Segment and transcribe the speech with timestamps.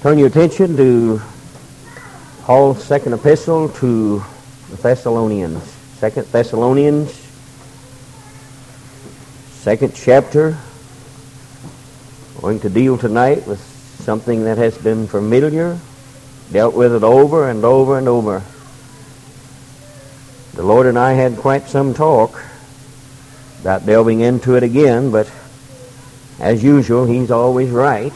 [0.00, 1.20] Turn your attention to
[2.42, 4.22] Paul's second epistle to
[4.70, 5.62] the Thessalonians.
[5.98, 7.10] Second Thessalonians,
[9.50, 10.56] second chapter.
[12.36, 13.60] We're going to deal tonight with
[14.04, 15.80] something that has been familiar,
[16.52, 18.44] dealt with it over and over and over.
[20.54, 22.40] The Lord and I had quite some talk
[23.60, 25.28] about delving into it again, but
[26.38, 28.12] as usual, He's always right.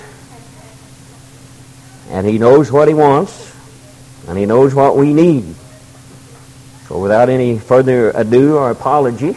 [2.10, 3.54] And He knows what He wants,
[4.28, 5.54] and He knows what we need.
[6.88, 9.36] So without any further ado or apology,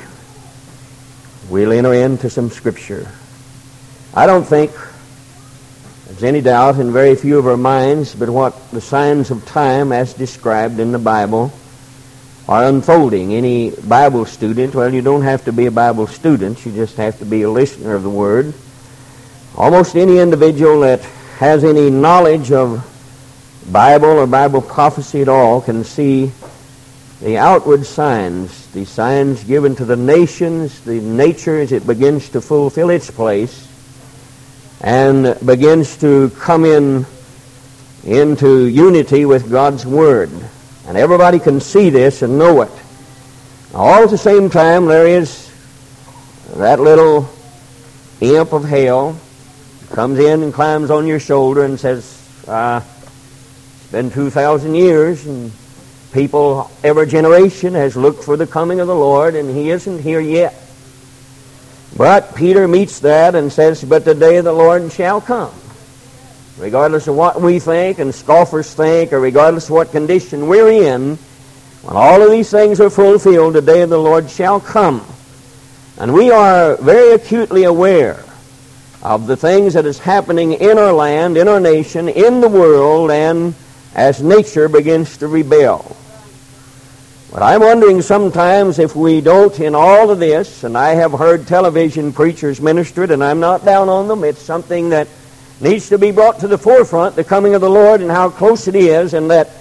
[1.50, 3.12] we'll enter into some Scripture.
[4.14, 4.72] I don't think
[6.08, 9.92] there's any doubt in very few of our minds but what the signs of time
[9.92, 11.52] as described in the Bible
[12.48, 13.34] are unfolding.
[13.34, 17.18] Any Bible student, well, you don't have to be a Bible student, you just have
[17.20, 18.54] to be a listener of the Word.
[19.58, 21.02] Almost any individual that
[21.40, 22.84] has any knowledge of
[23.72, 26.32] Bible or Bible prophecy at all can see
[27.22, 32.42] the outward signs, the signs given to the nations, the nature as it begins to
[32.42, 33.72] fulfill its place
[34.82, 37.06] and begins to come in
[38.04, 40.32] into unity with God's Word.
[40.86, 42.72] And everybody can see this and know it.
[43.74, 45.50] All at the same time, there is
[46.56, 47.30] that little
[48.20, 49.18] imp of hell
[49.90, 52.06] comes in and climbs on your shoulder and says,
[52.48, 52.82] uh,
[53.82, 55.52] It's been 2,000 years, and
[56.12, 60.20] people, every generation has looked for the coming of the Lord, and He isn't here
[60.20, 60.56] yet.
[61.96, 65.54] But Peter meets that and says, But the day of the Lord shall come.
[66.58, 71.18] Regardless of what we think and scoffers think, or regardless of what condition we're in,
[71.84, 75.06] when all of these things are fulfilled, the day of the Lord shall come.
[75.98, 78.25] And we are very acutely aware
[79.06, 83.12] of the things that is happening in our land, in our nation, in the world,
[83.12, 83.54] and
[83.94, 85.96] as nature begins to rebel.
[87.32, 91.46] But I'm wondering sometimes if we don't, in all of this, and I have heard
[91.46, 95.08] television preachers minister it, and I'm not down on them, it's something that
[95.62, 98.68] needs to be brought to the forefront, the coming of the Lord and how close
[98.68, 99.52] it is, and that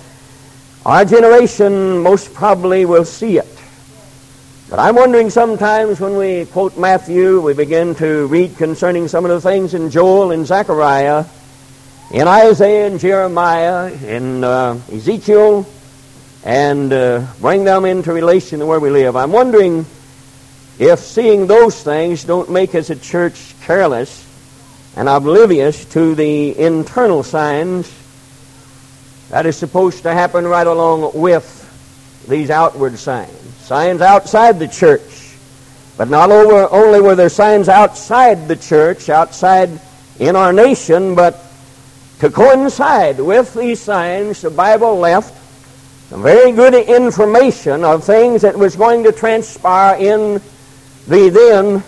[0.86, 3.53] our generation most probably will see it.
[4.70, 9.30] But I'm wondering sometimes when we quote Matthew, we begin to read concerning some of
[9.30, 11.26] the things in Joel and Zechariah,
[12.10, 15.66] in Isaiah and Jeremiah, in uh, Ezekiel,
[16.44, 19.16] and uh, bring them into relation to where we live.
[19.16, 19.84] I'm wondering
[20.78, 24.26] if seeing those things don't make us a church careless
[24.96, 27.92] and oblivious to the internal signs
[29.28, 31.60] that is supposed to happen right along with
[32.28, 35.34] these outward signs signs outside the church.
[35.96, 39.80] But not over, only were there signs outside the church, outside
[40.18, 41.42] in our nation, but
[42.18, 45.34] to coincide with these signs, the Bible left
[46.10, 50.42] some very good information of things that was going to transpire in
[51.08, 51.82] the then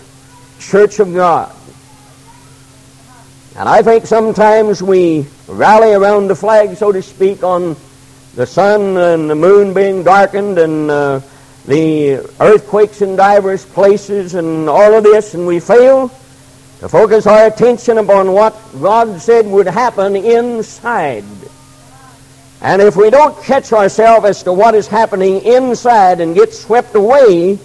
[0.58, 1.54] church of God.
[3.54, 7.76] And I think sometimes we rally around the flag, so to speak, on
[8.34, 11.20] the sun and the moon being darkened and uh,
[11.66, 16.09] the earthquakes in divers places and all of this, and we fail
[16.81, 21.25] to focus our attention upon what God said would happen inside.
[22.60, 26.94] And if we don't catch ourselves as to what is happening inside and get swept
[26.94, 27.56] away,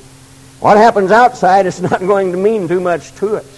[0.59, 3.57] what happens outside is not going to mean too much to us.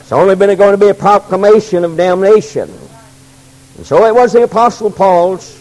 [0.00, 2.70] It's only been going to be a proclamation of damnation.
[3.76, 5.59] And so it was the Apostle Paul's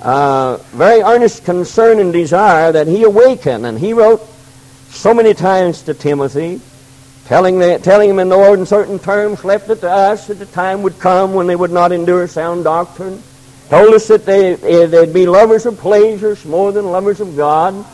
[0.00, 3.64] uh, very earnest concern and desire that he awaken.
[3.64, 4.26] And he wrote
[4.90, 6.60] so many times to Timothy,
[7.26, 10.82] telling, the, telling him in no uncertain terms, left it to us that the time
[10.82, 13.22] would come when they would not endure sound doctrine.
[13.68, 17.84] Told us that they, eh, they'd be lovers of pleasures more than lovers of God.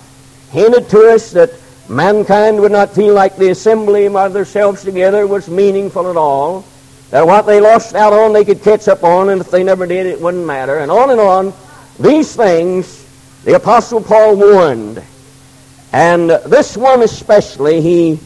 [0.50, 1.50] Hinted to us that
[1.88, 6.64] mankind would not feel like the assembly of themselves together was meaningful at all.
[7.10, 9.86] That what they lost out on they could catch up on, and if they never
[9.86, 10.78] did, it wouldn't matter.
[10.78, 11.52] And on and on.
[11.98, 13.04] These things
[13.44, 15.02] the Apostle Paul warned.
[15.92, 18.18] And this one especially, he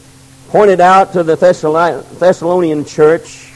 [0.48, 3.52] pointed out to the Thessalonian church.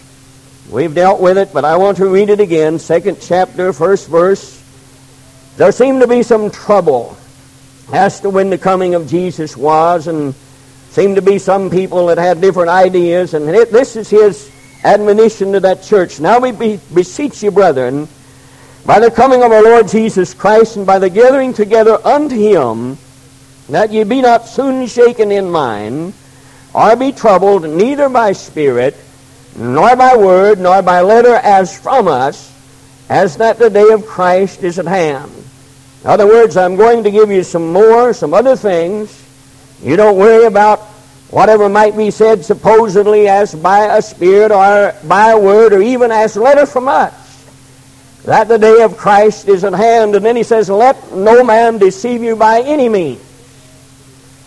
[0.70, 2.78] We've dealt with it, but I want to read it again.
[2.78, 4.62] Second chapter, first verse.
[5.56, 7.16] There seemed to be some trouble
[7.92, 10.34] as to when the coming of Jesus was, and
[10.90, 13.34] seemed to be some people that had different ideas.
[13.34, 14.50] And this is his
[14.82, 16.20] admonition to that church.
[16.20, 18.08] Now we beseech you, brethren,
[18.84, 22.98] by the coming of our Lord Jesus Christ and by the gathering together unto him,
[23.68, 26.14] that ye be not soon shaken in mind,
[26.74, 28.96] or be troubled, neither by spirit,
[29.56, 32.50] nor by word, nor by letter as from us,
[33.08, 35.30] as that the day of Christ is at hand.
[36.02, 39.22] In other words, I'm going to give you some more, some other things.
[39.82, 40.80] You don't worry about
[41.30, 46.10] whatever might be said supposedly as by a spirit or by a word or even
[46.10, 47.21] as a letter from us.
[48.24, 50.14] That the day of Christ is at hand.
[50.14, 53.20] And then he says, Let no man deceive you by any means.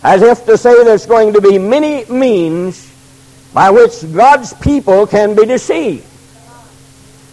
[0.02, 2.90] As if to say there's going to be many means
[3.52, 6.06] by which God's people can be deceived.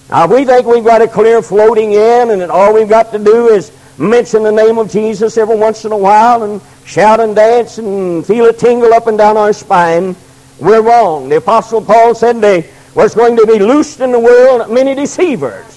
[0.10, 3.12] Now, if we think we've got a clear floating in and that all we've got
[3.12, 7.19] to do is mention the name of Jesus every once in a while and shout
[7.19, 10.16] and dance and feel a tingle up and down our spine,
[10.60, 11.30] we're wrong.
[11.30, 12.63] The Apostle Paul said there
[12.95, 15.72] was going to be loosed in the world many deceivers,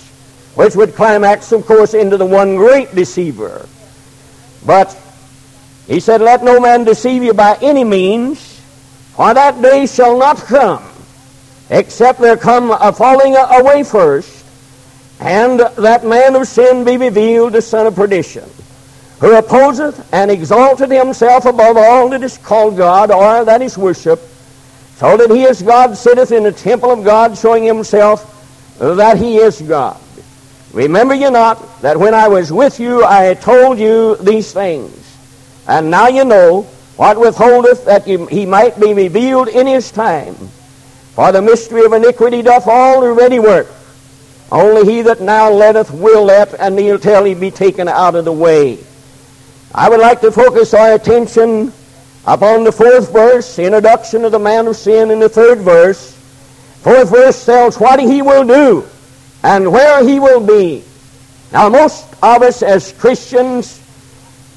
[0.56, 3.69] which would climax, of course, into the one great deceiver.
[4.64, 4.99] But
[5.87, 8.41] he said, Let no man deceive you by any means,
[9.14, 10.82] for that day shall not come,
[11.69, 14.44] except there come a falling away first,
[15.20, 18.49] and that man of sin be revealed, the son of perdition,
[19.20, 24.25] who opposeth and exalteth himself above all that is called God, or that is worshipped,
[24.97, 28.32] so that he as God sitteth in the temple of God, showing himself
[28.79, 30.00] that he is God.
[30.76, 34.93] Remember you not that when I was with you I told you these things.
[35.67, 36.64] And now you know
[36.96, 40.34] what withholdeth that he might be revealed in his time.
[41.14, 43.69] For the mystery of iniquity doth all already work.
[44.52, 48.26] Only he that now letteth will let, and he'll tell he be taken out of
[48.26, 48.79] the way.
[49.75, 51.72] I would like to focus our attention
[52.26, 56.12] upon the fourth verse, introduction of the man of sin in the third verse.
[56.82, 58.87] Fourth verse tells what he will do
[59.43, 60.83] and where he will be.
[61.53, 63.81] Now, most of us as Christians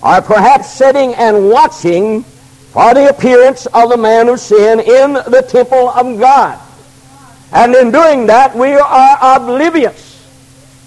[0.02, 2.24] are perhaps sitting and watching
[2.72, 6.60] for the appearance of the man of sin in the temple of God.
[7.52, 10.28] And in doing that, we are oblivious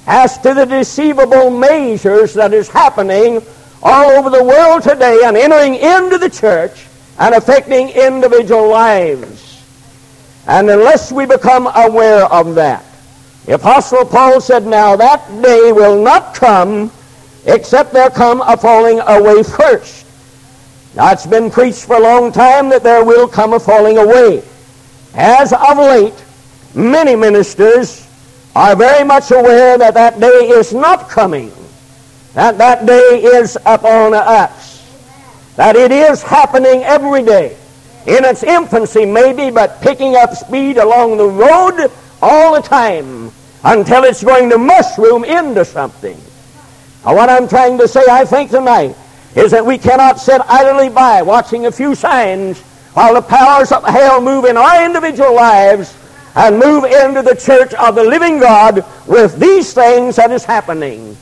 [0.07, 3.43] as to the deceivable measures that is happening
[3.83, 6.87] all over the world today and entering into the church
[7.19, 9.63] and affecting individual lives.
[10.47, 12.85] And unless we become aware of that,
[13.47, 16.91] the Apostle Paul said, Now that day will not come
[17.45, 20.07] except there come a falling away first.
[20.95, 24.43] Now it's been preached for a long time that there will come a falling away.
[25.15, 26.15] As of late,
[26.75, 28.09] Many ministers
[28.57, 31.53] are very much aware that that day is not coming,
[32.33, 34.91] that that day is upon us,
[35.57, 37.57] that it is happening every day.
[38.07, 41.91] In its infancy, maybe, but picking up speed along the road
[42.23, 43.31] all the time
[43.65, 46.17] until it's going to mushroom into something.
[47.05, 48.97] Now, what I'm trying to say, I think, tonight
[49.35, 52.61] is that we cannot sit idly by watching a few signs
[52.95, 55.97] while the powers of hell move in our individual lives
[56.35, 61.17] and move into the church of the living God with these things that is happening.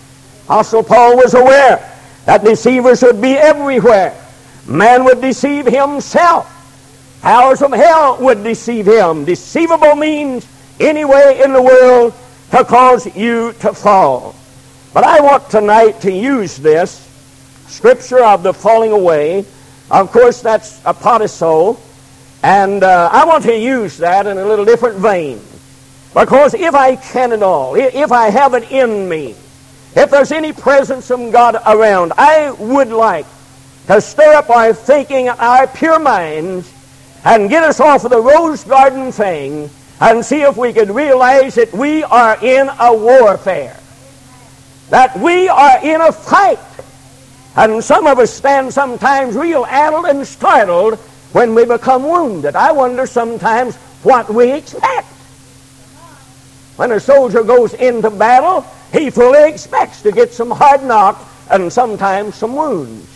[0.44, 1.78] Apostle Paul was aware
[2.26, 4.14] that deceivers would be everywhere.
[4.66, 6.56] Man would deceive himself.
[7.22, 9.24] Powers of hell would deceive him.
[9.24, 10.46] Deceivable means
[10.80, 12.14] any way in the world
[12.50, 14.34] to cause you to fall.
[14.92, 17.06] But I want tonight to use this
[17.68, 19.44] scripture of the falling away.
[19.90, 21.78] Of course, that's apotasso
[22.42, 25.40] and uh, I want to use that in a little different vein.
[26.14, 29.34] Because if I can at all, if I have it in me,
[29.94, 33.26] if there's any presence of God around, I would like
[33.86, 36.72] to stir up our thinking, our pure minds,
[37.24, 39.70] and get us off of the rose garden thing
[40.00, 43.78] and see if we can realize that we are in a warfare.
[44.88, 46.58] That we are in a fight.
[47.54, 50.98] And some of us stand sometimes real addled and startled
[51.32, 52.56] when we become wounded.
[52.56, 55.06] I wonder sometimes what we expect.
[56.76, 61.70] When a soldier goes into battle, he fully expects to get some hard knocks and
[61.70, 63.06] sometimes some wounds.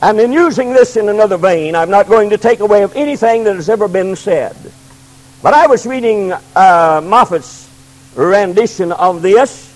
[0.00, 3.44] And in using this in another vein, I'm not going to take away of anything
[3.44, 4.56] that has ever been said.
[5.44, 7.68] But I was reading uh, Moffatt's
[8.16, 9.70] rendition of this,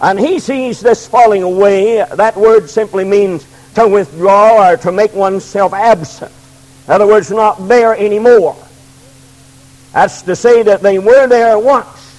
[0.00, 1.96] and he sees this falling away.
[1.96, 6.32] That word simply means to withdraw or to make oneself absent.
[6.86, 8.56] In other words, not there anymore.
[9.92, 12.16] That's to say that they were there once.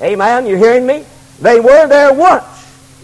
[0.00, 0.46] Amen?
[0.46, 1.04] You hearing me?
[1.40, 2.44] They were there once.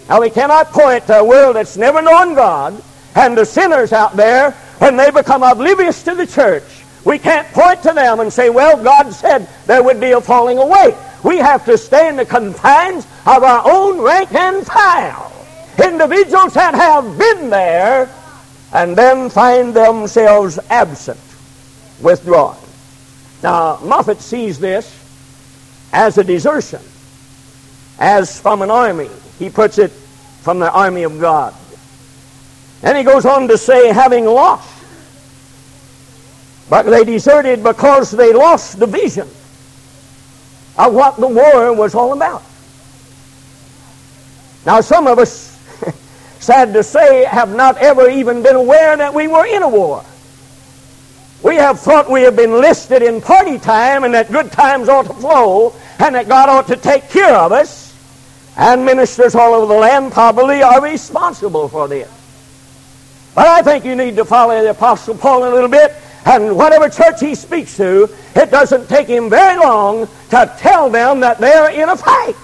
[0.09, 2.81] Now we cannot point to a world that's never known God
[3.17, 6.78] and the sinners out there when they become oblivious to the church.
[7.09, 10.59] We can't point to them and say, well, God said there would be a falling
[10.59, 10.95] away.
[11.25, 15.33] We have to stay in the confines of our own rank and file
[15.83, 18.15] individuals that have been there
[18.75, 21.19] and then find themselves absent,
[22.03, 22.59] withdrawn.
[23.43, 24.95] Now, Moffatt sees this
[25.95, 26.83] as a desertion,
[27.99, 29.09] as from an army.
[29.39, 29.93] He puts it
[30.43, 31.55] from the army of God.
[32.83, 34.78] And he goes on to say, having lost.
[36.69, 39.29] But they deserted because they lost the vision
[40.77, 42.43] of what the war was all about.
[44.67, 45.59] Now, some of us,
[46.41, 50.05] sad to say, have not ever even been aware that we were in a war.
[51.43, 55.07] We have thought we have been listed in party time and that good times ought
[55.07, 57.87] to flow and that God ought to take care of us.
[58.57, 62.11] And ministers all over the land probably are responsible for this.
[63.35, 65.95] But I think you need to follow the Apostle Paul a little bit.
[66.29, 68.07] And whatever church he speaks to,
[68.37, 72.37] it doesn't take him very long to tell them that they're in a fight,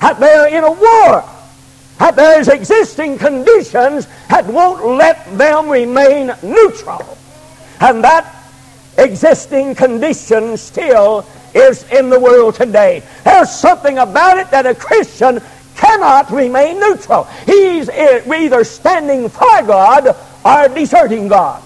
[0.00, 1.24] that they're in a war,
[1.98, 7.18] that there's existing conditions that won't let them remain neutral.
[7.80, 8.34] And that
[8.96, 13.02] existing condition still is in the world today.
[13.24, 15.42] There's something about it that a Christian
[15.76, 17.24] cannot remain neutral.
[17.44, 20.16] He's eh, either standing for God
[20.46, 21.62] or deserting God.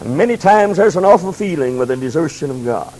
[0.00, 2.94] And many times there's an awful feeling with the desertion of God.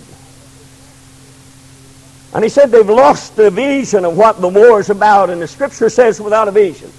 [2.35, 5.47] And he said they've lost the vision of what the war is about, and the
[5.47, 6.91] scripture says without a vision.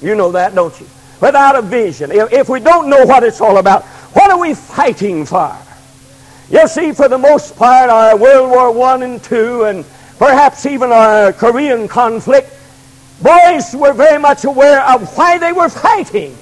[0.00, 0.86] You know that, don't you?
[1.20, 2.10] Without a vision.
[2.12, 5.56] If we don't know what it's all about, what are we fighting for?
[6.50, 9.84] You see, for the most part, our World War One and Two, and
[10.18, 12.50] perhaps even our Korean conflict,
[13.22, 16.36] boys were very much aware of why they were fighting.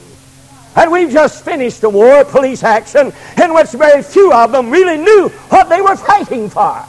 [0.75, 3.13] And we've just finished a war, police action,
[3.43, 6.83] in which very few of them really knew what they were fighting for.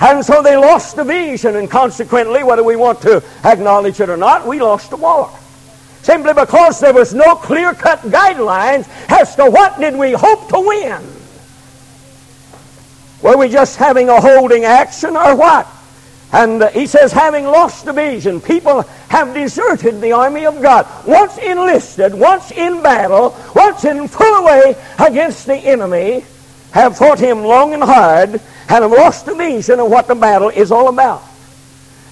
[0.00, 4.16] And so they lost the vision, and consequently, whether we want to acknowledge it or
[4.16, 5.30] not, we lost the war.
[6.02, 11.02] Simply because there was no clear-cut guidelines as to what did we hope to win.
[13.22, 15.66] Were we just having a holding action or what?
[16.34, 20.84] And uh, he says, having lost the vision, people have deserted the army of God.
[21.06, 26.24] Once enlisted, once in battle, once in full away against the enemy,
[26.72, 30.48] have fought him long and hard, and have lost the vision of what the battle
[30.48, 31.22] is all about.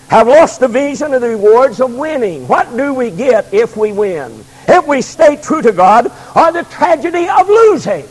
[0.06, 2.46] Have lost the vision of the rewards of winning.
[2.46, 4.44] What do we get if we win?
[4.68, 8.06] If we stay true to God, or the tragedy of losing.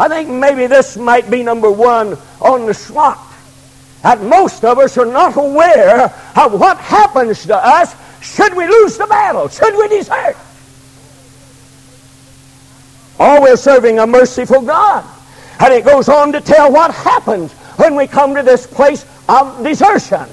[0.00, 3.18] I think maybe this might be number one on the slot
[4.04, 6.04] that most of us are not aware
[6.36, 10.36] of what happens to us should we lose the battle, should we desert.
[13.18, 15.06] Oh, we're serving a merciful God.
[15.58, 19.64] And it goes on to tell what happens when we come to this place of
[19.64, 20.26] desertion.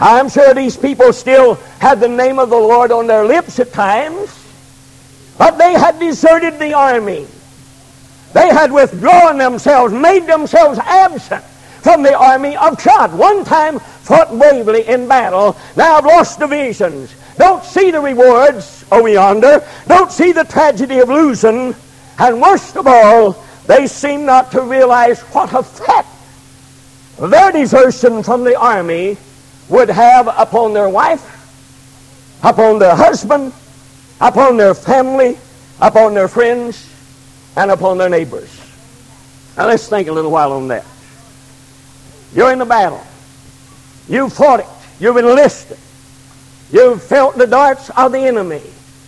[0.00, 3.74] I'm sure these people still had the name of the Lord on their lips at
[3.74, 4.34] times,
[5.36, 7.26] but they had deserted the army.
[8.32, 11.44] They had withdrawn themselves, made themselves absent
[11.82, 13.12] from the army of God.
[13.12, 17.14] One time fought bravely in battle, now I've lost divisions.
[17.36, 19.66] Don't see the rewards over yonder.
[19.88, 21.74] Don't see the tragedy of losing.
[22.18, 26.08] And worst of all, they seem not to realize what effect
[27.18, 29.16] their desertion from the army
[29.68, 33.52] would have upon their wife, upon their husband,
[34.20, 35.38] upon their family,
[35.80, 36.88] upon their friends,
[37.56, 38.50] and upon their neighbors.
[39.56, 40.84] Now let's think a little while on that.
[42.34, 43.04] You're in the battle.
[44.08, 44.66] You've fought it.
[44.98, 45.78] You've enlisted.
[46.70, 48.62] You've felt the darts of the enemy.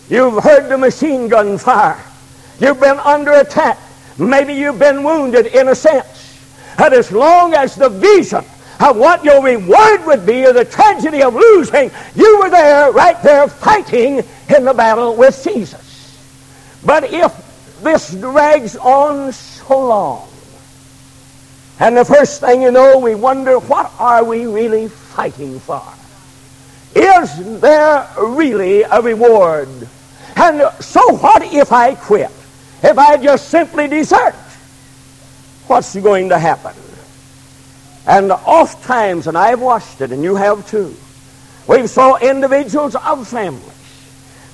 [0.08, 2.02] You've heard the machine gun fire.
[2.60, 3.78] You've been under attack.
[4.18, 6.40] Maybe you've been wounded in a sense.
[6.78, 8.44] And as long as the vision
[8.80, 13.20] of what your reward would be or the tragedy of losing, you were there, right
[13.22, 14.22] there, fighting
[14.54, 15.84] in the battle with Jesus.
[16.84, 20.28] But if this drags on so long,
[21.80, 25.82] and the first thing you know, we wonder, what are we really fighting for?
[26.94, 29.68] Is there really a reward?
[30.36, 32.30] And so what if I quit?
[32.82, 34.34] If I just simply desert?
[35.66, 36.74] What's going to happen?
[38.06, 40.94] And oft times, and I've watched it, and you have too,
[41.66, 43.70] we've saw individuals of families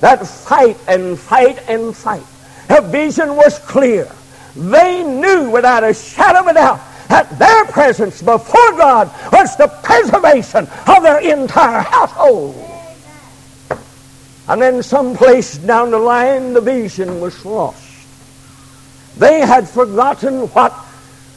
[0.01, 2.25] that fight and fight and fight.
[2.69, 4.11] The vision was clear.
[4.57, 9.67] They knew without a shadow of a doubt that their presence before God was the
[9.67, 12.55] preservation of their entire household.
[14.47, 17.85] And then someplace down the line, the vision was lost.
[19.19, 20.73] They had forgotten what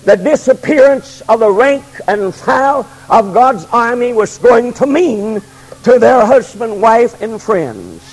[0.06, 5.42] the disappearance of the rank and file of God's army was going to mean
[5.84, 8.04] to their husband, wife, and friends.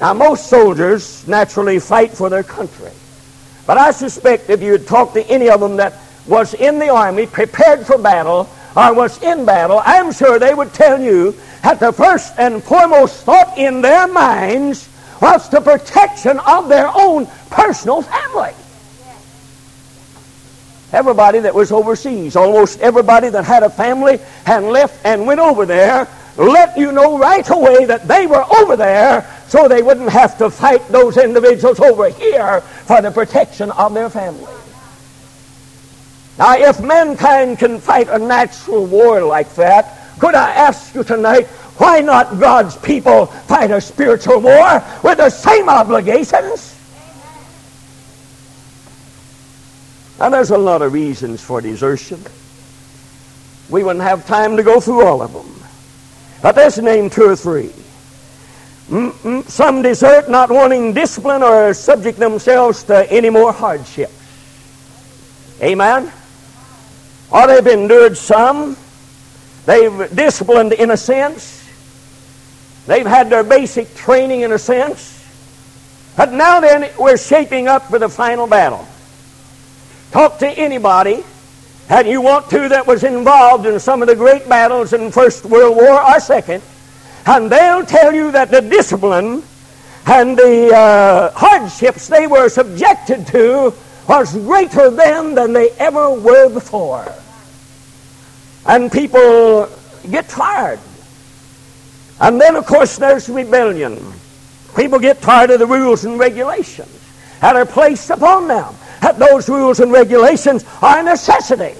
[0.00, 2.90] Now, most soldiers naturally fight for their country.
[3.66, 5.94] But I suspect if you had talked to any of them that
[6.28, 10.72] was in the army, prepared for battle, or was in battle, I'm sure they would
[10.72, 14.88] tell you that the first and foremost thought in their minds
[15.20, 18.52] was the protection of their own personal family.
[20.92, 25.66] Everybody that was overseas, almost everybody that had a family and left and went over
[25.66, 30.38] there, let you know right away that they were over there so they wouldn't have
[30.38, 34.57] to fight those individuals over here for the protection of their family.
[36.38, 41.46] Now, if mankind can fight a natural war like that, could I ask you tonight,
[41.78, 46.76] why not God's people fight a spiritual war with the same obligations?
[50.20, 52.22] Now, there's a lot of reasons for desertion.
[53.68, 55.54] We wouldn't have time to go through all of them.
[56.40, 57.72] But let's name two or three.
[59.48, 64.10] Some desert not wanting discipline or subject themselves to any more hardship.
[65.60, 66.12] Amen?
[67.30, 68.76] Or they've endured some.
[69.66, 71.68] They've disciplined in a sense.
[72.86, 75.14] They've had their basic training in a sense.
[76.16, 78.86] But now then, we're shaping up for the final battle.
[80.10, 81.22] Talk to anybody
[81.90, 85.44] and you want to that was involved in some of the great battles in First
[85.46, 86.62] World War or Second,
[87.26, 89.42] and they'll tell you that the discipline
[90.06, 93.72] and the uh, hardships they were subjected to
[94.08, 97.12] was greater then than they ever were before.
[98.66, 99.68] And people
[100.10, 100.80] get tired.
[102.20, 104.12] And then, of course, there's rebellion.
[104.76, 106.88] People get tired of the rules and regulations
[107.40, 111.78] that are placed upon them that those rules and regulations are a necessity.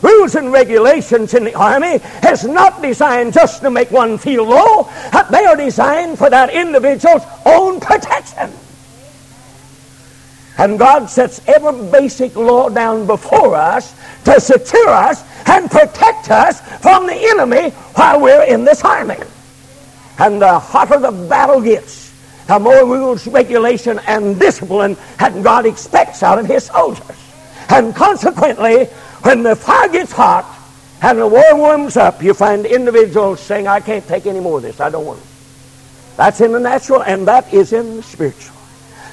[0.00, 4.88] Rules and regulations in the army is not designed just to make one feel low.
[5.30, 8.52] They are designed for that individual's own protection.
[10.58, 13.94] And God sets every basic law down before us
[14.24, 19.16] to secure us and protect us from the enemy while we're in this army.
[20.18, 22.12] And the hotter the battle gets,
[22.48, 27.16] the more rules, regulation, and discipline that God expects out of His soldiers.
[27.68, 28.86] And consequently,
[29.22, 30.44] when the fire gets hot
[31.02, 34.64] and the war warms up, you find individuals saying, I can't take any more of
[34.64, 34.80] this.
[34.80, 35.26] I don't want it.
[36.16, 38.57] That's in the natural, and that is in the spiritual.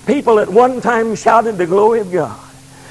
[0.06, 2.40] People at one time shouted the glory of God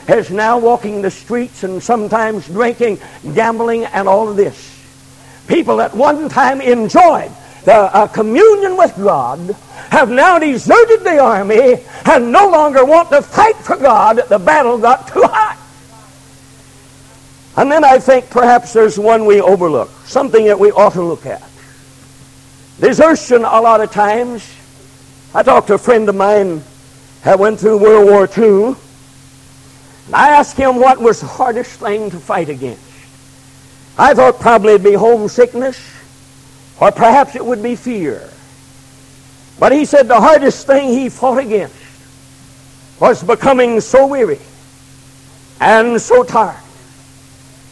[0.08, 2.98] is now walking the streets and sometimes drinking,
[3.34, 4.70] gambling, and all of this.
[5.46, 7.30] People at one time enjoyed
[7.64, 9.38] the uh, communion with God
[9.90, 14.20] have now deserted the army and no longer want to fight for God.
[14.28, 15.58] The battle got too hot.
[17.56, 21.24] And then I think perhaps there's one we overlook, something that we ought to look
[21.24, 21.42] at.
[22.80, 24.52] Desertion, a lot of times.
[25.34, 26.62] I talked to a friend of mine
[27.24, 28.76] that went through World War II.
[30.06, 32.82] And I asked him what was the hardest thing to fight against.
[33.96, 35.80] I thought probably it'd be homesickness
[36.80, 38.30] or perhaps it would be fear.
[39.58, 41.76] But he said the hardest thing he fought against
[43.00, 44.40] was becoming so weary
[45.60, 46.60] and so tired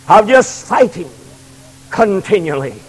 [0.08, 1.10] of just fighting
[1.90, 2.80] continually.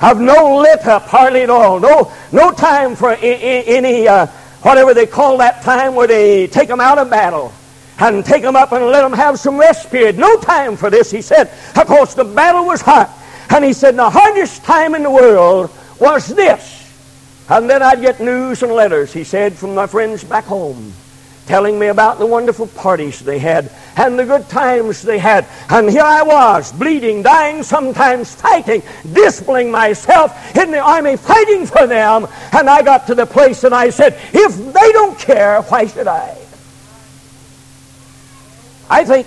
[0.00, 1.78] Of no let up hardly at all.
[1.78, 4.26] No, no time for any, uh,
[4.62, 7.52] whatever they call that time where they take them out of battle
[7.98, 10.18] and take them up and let them have some rest period.
[10.18, 13.10] No time for this, he said, because the battle was hot.
[13.50, 16.78] And he said, the hardest time in the world was this.
[17.48, 20.92] And then I'd get news and letters, he said, from my friends back home,
[21.46, 25.46] telling me about the wonderful parties they had and the good times they had.
[25.68, 31.86] And here I was, bleeding, dying, sometimes fighting, disciplining myself in the army, fighting for
[31.86, 32.28] them.
[32.52, 36.06] And I got to the place and I said, if they don't care, why should
[36.06, 36.36] I?
[38.88, 39.26] I think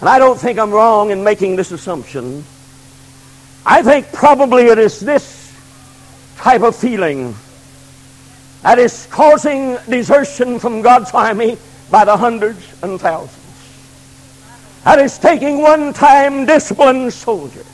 [0.00, 2.44] and I don't think I'm wrong in making this assumption.
[3.66, 5.54] I think probably it is this
[6.36, 7.34] type of feeling
[8.62, 11.56] that is causing desertion from God's army
[11.90, 13.36] by the hundreds and thousands.
[14.84, 17.66] That is taking one time disciplined soldiers.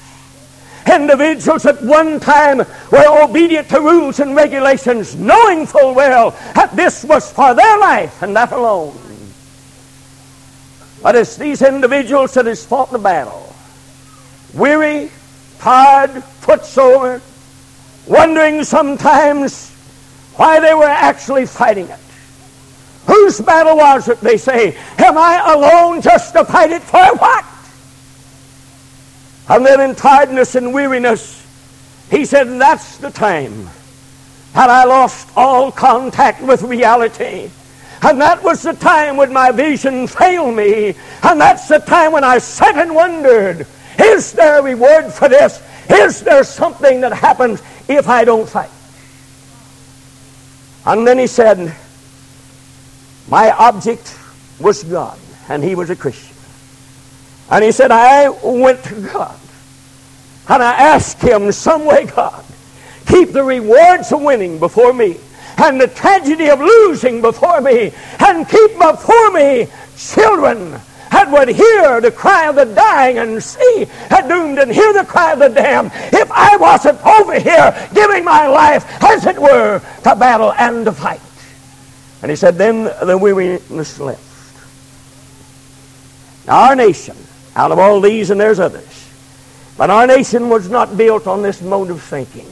[0.92, 7.04] Individuals at one time were obedient to rules and regulations, knowing full well that this
[7.04, 8.96] was for their life and that alone.
[11.02, 13.54] But it's these individuals that has fought the battle.
[14.54, 15.10] Weary,
[15.58, 17.20] tired, footsore,
[18.06, 19.75] wondering sometimes
[20.36, 21.98] why they were actually fighting it.
[23.06, 24.76] Whose battle was it, they say?
[24.98, 27.44] Am I alone just to fight it for what?
[29.48, 31.44] And then in tiredness and weariness,
[32.10, 33.68] He said, That's the time
[34.54, 37.50] that I lost all contact with reality.
[38.02, 40.94] And that was the time when my vision failed me.
[41.22, 43.66] And that's the time when I sat and wondered,
[43.98, 45.62] is there a reward for this?
[45.88, 48.70] Is there something that happens if I don't fight?
[50.86, 51.74] And then he said,
[53.28, 54.16] my object
[54.60, 55.18] was God,
[55.48, 56.36] and he was a Christian.
[57.50, 59.38] And he said, I went to God,
[60.48, 62.44] and I asked him, some way, God,
[63.06, 65.16] keep the rewards of winning before me
[65.58, 70.80] and the tragedy of losing before me and keep before me children
[71.16, 75.04] that would hear the cry of the dying and see the doomed and hear the
[75.04, 79.80] cry of the damned if I wasn't over here giving my life, as it were,
[80.02, 81.22] to battle and to fight.
[82.20, 84.20] And he said, then the weariness left.
[86.46, 87.16] Now, our nation,
[87.56, 89.08] out of all these, and there's others,
[89.78, 92.46] but our nation was not built on this mode of thinking.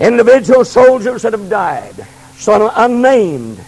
[0.00, 2.06] Individual soldiers that have died,
[2.36, 3.62] some unnamed.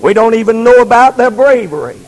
[0.00, 2.00] We don't even know about their bravery.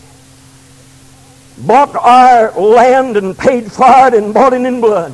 [1.58, 5.12] Bought our land and paid for it and bought it in blood.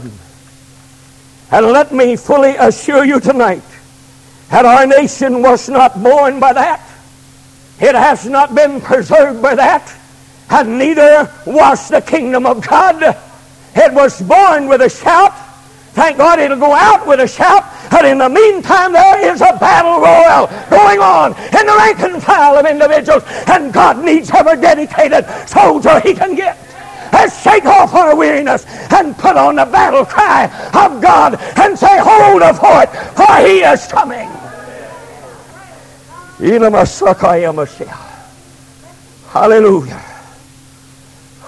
[1.51, 3.63] And let me fully assure you tonight
[4.51, 6.81] that our nation was not born by that.
[7.81, 9.95] It has not been preserved by that.
[10.49, 13.17] And neither was the kingdom of God.
[13.75, 15.33] It was born with a shout.
[15.93, 17.65] Thank God it'll go out with a shout.
[17.91, 22.23] But in the meantime, there is a battle royal going on in the rank and
[22.23, 26.57] file of individuals, and God needs every dedicated soldier he can get.
[27.13, 31.99] Let's shake off our weariness and put on the battle cry of God and say,
[32.01, 34.31] Hold of it, for he is coming.
[39.31, 40.03] Hallelujah.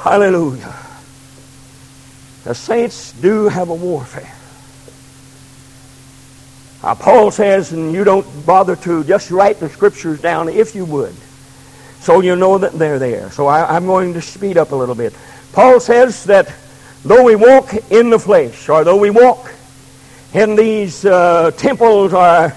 [0.00, 0.74] Hallelujah.
[2.44, 4.41] The saints do have a warfare.
[6.82, 10.84] Uh, Paul says, and you don't bother to just write the scriptures down if you
[10.84, 11.14] would,
[12.00, 13.30] so you know that they're there.
[13.30, 15.14] So I, I'm going to speed up a little bit.
[15.52, 16.52] Paul says that
[17.04, 19.52] though we walk in the flesh, or though we walk
[20.34, 22.52] in these uh, temples or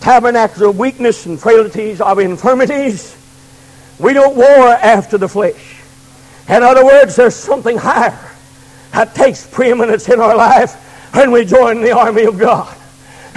[0.00, 3.16] tabernacles of weakness and frailties of infirmities,
[4.00, 5.76] we don't war after the flesh.
[6.48, 8.18] In other words, there's something higher
[8.92, 10.74] that takes preeminence in our life
[11.14, 12.74] when we join the army of God.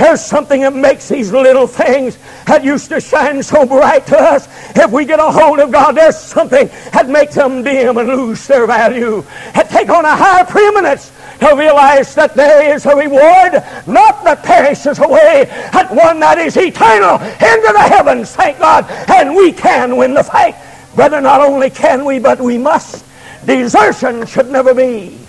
[0.02, 4.48] There's something that makes these little things that used to shine so bright to us.
[4.76, 8.48] If we get a hold of God, there's something that makes them dim and lose
[8.48, 9.24] their value.
[9.54, 11.12] And take on a higher preeminence
[11.42, 13.54] to realize that there is a reward,
[13.86, 18.90] not that perishes away, but one that is eternal into the heavens, thank God.
[19.08, 20.56] And we can win the fight.
[20.96, 23.06] Brother, not only can we, but we must.
[23.46, 25.20] Desertion should never be.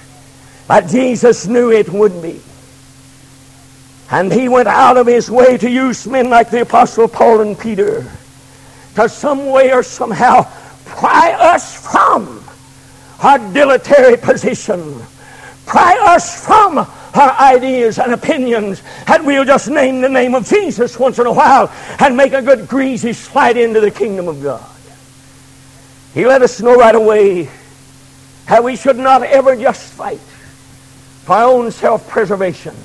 [0.66, 2.40] But Jesus knew it would be.
[4.12, 7.58] And he went out of his way to use men like the Apostle Paul and
[7.58, 8.06] Peter
[8.94, 10.42] to some way or somehow
[10.84, 12.44] pry us from
[13.22, 15.00] our dilatory position,
[15.64, 20.98] pry us from our ideas and opinions, and we'll just name the name of Jesus
[20.98, 24.68] once in a while and make a good greasy slide into the kingdom of God.
[26.12, 27.48] He let us know right away
[28.44, 30.20] how we should not ever just fight
[31.24, 32.76] for our own self preservation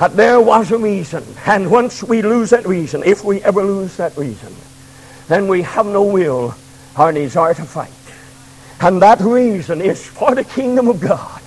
[0.00, 1.22] that there was a reason.
[1.44, 4.56] And once we lose that reason, if we ever lose that reason,
[5.28, 6.54] then we have no will
[6.98, 7.92] or desire to fight.
[8.80, 11.42] And that reason is for the kingdom of God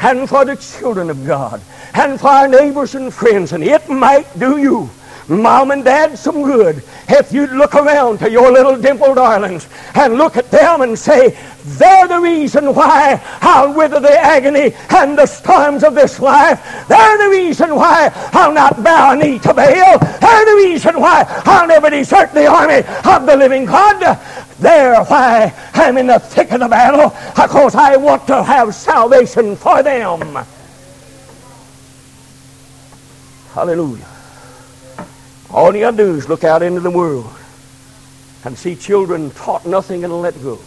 [0.00, 1.60] and for the children of God
[1.94, 3.52] and for our neighbors and friends.
[3.52, 4.88] And it might do you
[5.28, 10.14] mom and dad some good if you'd look around to your little dimpled darlings and
[10.14, 15.26] look at them and say, they're the reason why I'll wither the agony and the
[15.26, 16.60] storms of this life.
[16.88, 19.98] They're the reason why I'll not bow a knee to Baal.
[19.98, 24.20] They're the reason why I'll never desert the army of the living God.
[24.60, 29.56] They're why I'm in the thick of the battle because I want to have salvation
[29.56, 30.46] for them.
[33.52, 34.15] Hallelujah.
[35.56, 37.32] All you gotta do is look out into the world
[38.44, 40.58] and see children taught nothing and let go.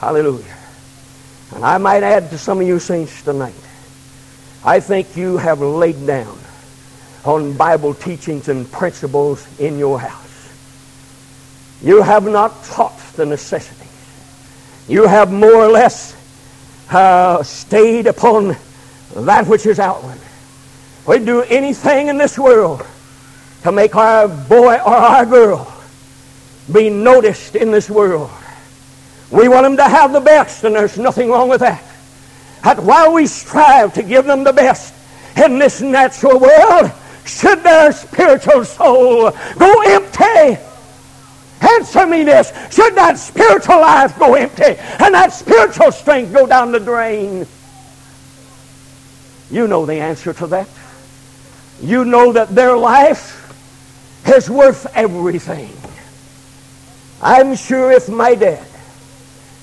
[0.00, 0.54] Hallelujah.
[1.54, 3.54] And I might add to some of you saints tonight,
[4.62, 6.38] I think you have laid down
[7.24, 10.52] on Bible teachings and principles in your house.
[11.82, 13.88] You have not taught the necessities.
[14.88, 16.14] You have more or less
[16.90, 18.56] uh, stayed upon
[19.14, 20.18] that which is outward.
[21.06, 22.86] We'd do anything in this world
[23.62, 25.72] to make our boy or our girl
[26.72, 28.30] be noticed in this world.
[29.30, 31.82] We want them to have the best, and there's nothing wrong with that.
[32.62, 34.94] But while we strive to give them the best,
[35.36, 36.90] in this natural world,
[37.24, 40.60] should their spiritual soul go empty,
[41.60, 46.72] answer me this, should that spiritual life go empty and that spiritual strength go down
[46.72, 47.46] the drain?
[49.50, 50.68] You know the answer to that.
[51.80, 53.37] You know that their life
[54.28, 55.72] is worth everything.
[57.20, 58.66] I'm sure if my dad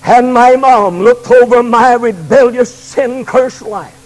[0.05, 4.01] and my mom looked over my rebellious, sin cursed life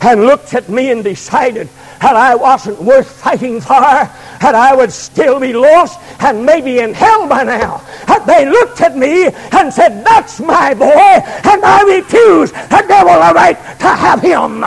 [0.00, 1.68] and looked at me and decided
[2.00, 6.94] that I wasn't worth fighting for, that I would still be lost and maybe in
[6.94, 7.82] hell by now.
[8.06, 13.12] That they looked at me and said, That's my boy, and I refuse the devil
[13.14, 14.64] a right to have him.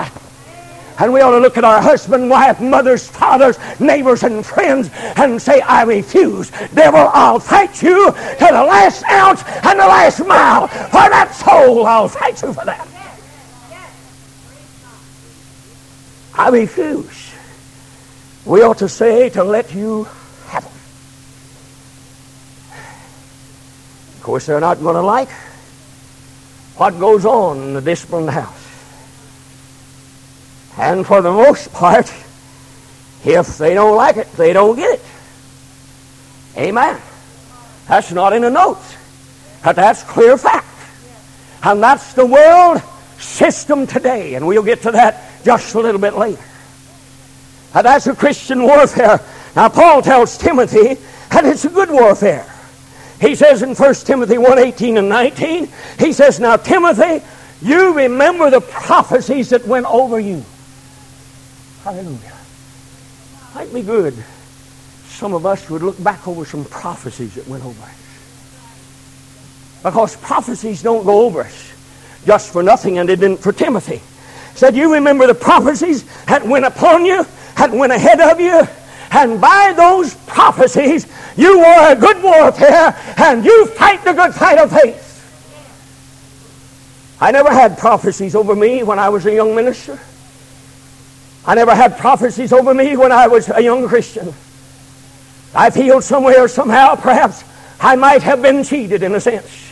[1.00, 5.42] And we ought to look at our husband, wife, mothers, fathers, neighbors, and friends and
[5.42, 6.52] say, I refuse.
[6.74, 10.68] Devil, I'll fight you to the last ounce and the last mile.
[10.68, 12.88] For that soul, I'll fight you for that.
[16.34, 17.34] I refuse.
[18.46, 20.08] We ought to say to let you
[20.48, 20.74] have them.
[24.16, 25.30] Of course, they're not going to like
[26.78, 28.61] what goes on in the disciplined house.
[30.78, 32.12] And for the most part,
[33.24, 35.06] if they don't like it, they don't get it.
[36.58, 37.00] Amen.
[37.88, 38.96] That's not in the notes.
[39.64, 40.68] But that's clear fact.
[41.64, 42.82] And that's the world
[43.20, 44.36] system today.
[44.36, 46.44] And we'll get to that just a little bit later.
[47.74, 49.20] And that's a Christian warfare.
[49.56, 50.96] Now, Paul tells Timothy
[51.30, 52.48] that it's a good warfare.
[53.20, 57.24] He says in 1 Timothy 1 18 and 19, he says, Now, Timothy,
[57.62, 60.44] you remember the prophecies that went over you.
[61.84, 62.38] Hallelujah.
[63.56, 64.13] Might be good.
[65.08, 68.02] Some of us would look back over some prophecies that went over us.
[69.84, 71.74] Because prophecies don't go over us
[72.26, 74.02] just for nothing, and it didn't for Timothy.
[74.56, 77.26] Said, You remember the prophecies that went upon you,
[77.58, 78.62] that went ahead of you,
[79.12, 84.60] and by those prophecies you were a good warfare, and you fight the good fight
[84.60, 85.08] of faith.
[87.20, 90.00] I never had prophecies over me when I was a young minister.
[91.46, 94.34] I never had prophecies over me when I was a young Christian.
[95.54, 97.44] I feel somewhere, somehow, perhaps
[97.80, 99.72] I might have been cheated in a sense.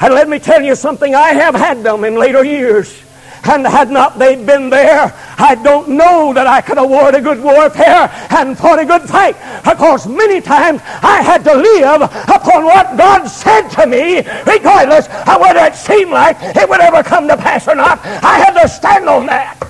[0.00, 3.02] And let me tell you something, I have had them in later years.
[3.42, 7.22] And had not they been there, I don't know that I could have won a
[7.22, 9.34] good warfare and fought a good fight.
[9.64, 15.40] Because many times I had to live upon what God said to me, regardless of
[15.40, 17.98] whether it seemed like it would ever come to pass or not.
[18.04, 19.69] I had to stand on that.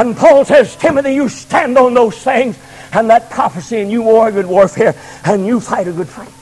[0.00, 2.58] And Paul says, Timothy, you stand on those things
[2.90, 4.94] and that prophecy, and you war a good warfare,
[5.26, 6.32] and you fight a good fight.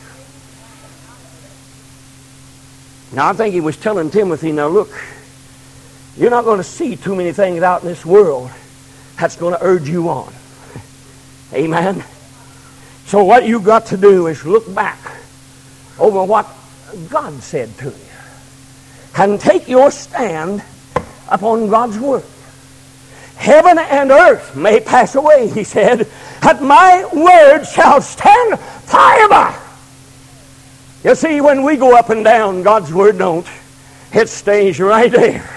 [3.12, 4.90] Now, I think he was telling Timothy, now look,
[6.16, 8.48] you're not going to see too many things out in this world
[9.18, 10.32] that's going to urge you on.
[11.52, 12.04] Amen.
[13.06, 15.00] So what you've got to do is look back
[15.98, 16.46] over what
[17.08, 17.94] God said to you
[19.16, 20.62] and take your stand
[21.28, 22.22] upon God's word.
[23.38, 26.08] Heaven and earth may pass away, he said,
[26.42, 29.54] but my word shall stand forever.
[31.04, 33.46] You see, when we go up and down, God's word don't.
[34.12, 35.48] It stays right there.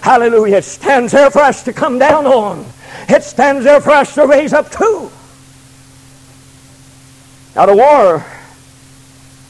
[0.00, 0.58] Hallelujah.
[0.58, 2.64] It stands there for us to come down on.
[3.08, 5.10] It stands there for us to raise up to.
[7.56, 8.24] Now, the war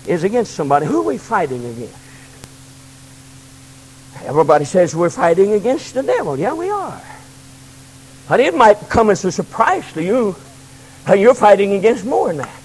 [0.06, 0.86] is against somebody.
[0.86, 1.98] Who are we fighting against?
[4.24, 6.38] Everybody says we're fighting against the devil.
[6.38, 7.02] Yeah, we are.
[8.28, 10.36] But it might come as a surprise to you
[11.12, 12.62] you're fighting against more than that.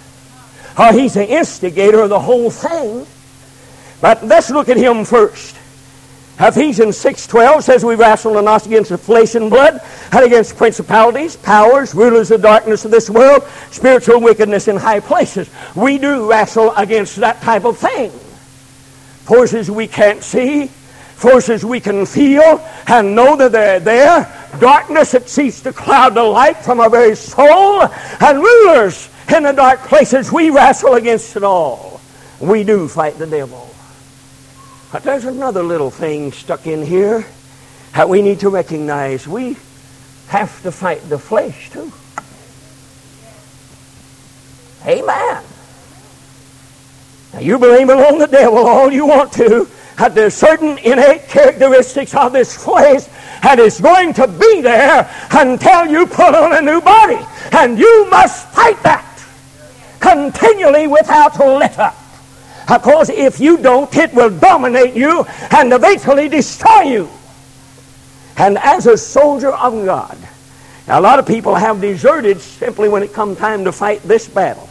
[0.78, 3.06] Or he's the instigator of the whole thing.
[4.00, 5.58] But let's look at him first.
[6.40, 11.94] Ephesians 6.12 says we wrestle not against the flesh and blood, but against principalities, powers,
[11.94, 15.50] rulers of darkness of this world, spiritual wickedness in high places.
[15.76, 18.12] We do wrestle against that type of thing.
[19.26, 25.30] Forces we can't see, forces we can feel and know that they're there, darkness that
[25.30, 30.32] seeks to cloud the light from our very soul, and rulers in the dark places,
[30.32, 32.02] we wrestle against it all.
[32.40, 33.70] We do fight the devil.
[34.92, 37.26] But there's another little thing stuck in here
[37.94, 39.28] that we need to recognize.
[39.28, 39.58] We
[40.28, 41.92] have to fight the flesh too.
[44.86, 45.44] Amen.
[47.34, 49.68] Now you blame it on the devil all you want to.
[50.00, 53.06] That there's certain innate characteristics of this flesh
[53.44, 57.20] and it's going to be there until you put on a new body.
[57.52, 59.06] And you must fight that
[60.00, 61.96] continually without let up.
[62.68, 67.10] Because if you don't, it will dominate you and eventually destroy you.
[68.38, 70.18] And as a soldier of God,
[70.88, 74.28] Now, a lot of people have deserted simply when it come time to fight this
[74.28, 74.69] battle.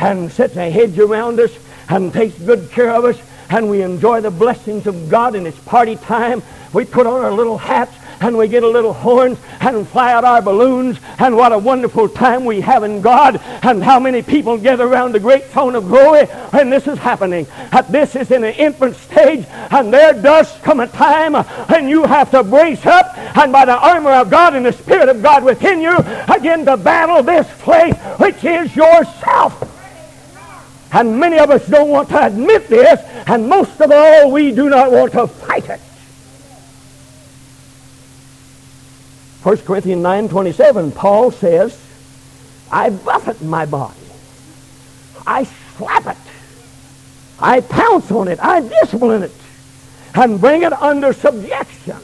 [0.00, 1.52] And sets a hedge around us
[1.88, 5.58] and takes good care of us and we enjoy the blessings of God and it's
[5.60, 6.42] party time.
[6.72, 10.24] We put on our little hats and we get a little horns and fly out
[10.24, 14.56] our balloons and what a wonderful time we have in God and how many people
[14.56, 17.46] gather around the great throne of glory and this is happening.
[17.88, 22.30] This is in an infant stage and there does come a time when you have
[22.30, 25.80] to brace up and by the armor of God and the Spirit of God within
[25.80, 25.96] you
[26.28, 29.79] again to battle this place which is yourself.
[30.92, 34.68] And many of us don't want to admit this, and most of all, we do
[34.68, 35.80] not want to fight it.
[39.42, 41.80] 1 Corinthians 9 27, Paul says,
[42.70, 43.96] I buffet my body.
[45.26, 45.44] I
[45.76, 46.16] slap it.
[47.38, 48.38] I pounce on it.
[48.42, 49.32] I discipline it.
[50.14, 51.96] And bring it under subjection.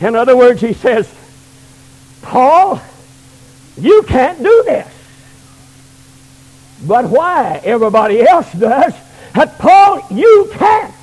[0.00, 1.12] In other words, he says,
[2.22, 2.80] Paul,
[3.76, 4.88] you can't do this.
[6.86, 7.60] But why?
[7.64, 8.94] Everybody else does.
[9.34, 10.94] But Paul, you can't.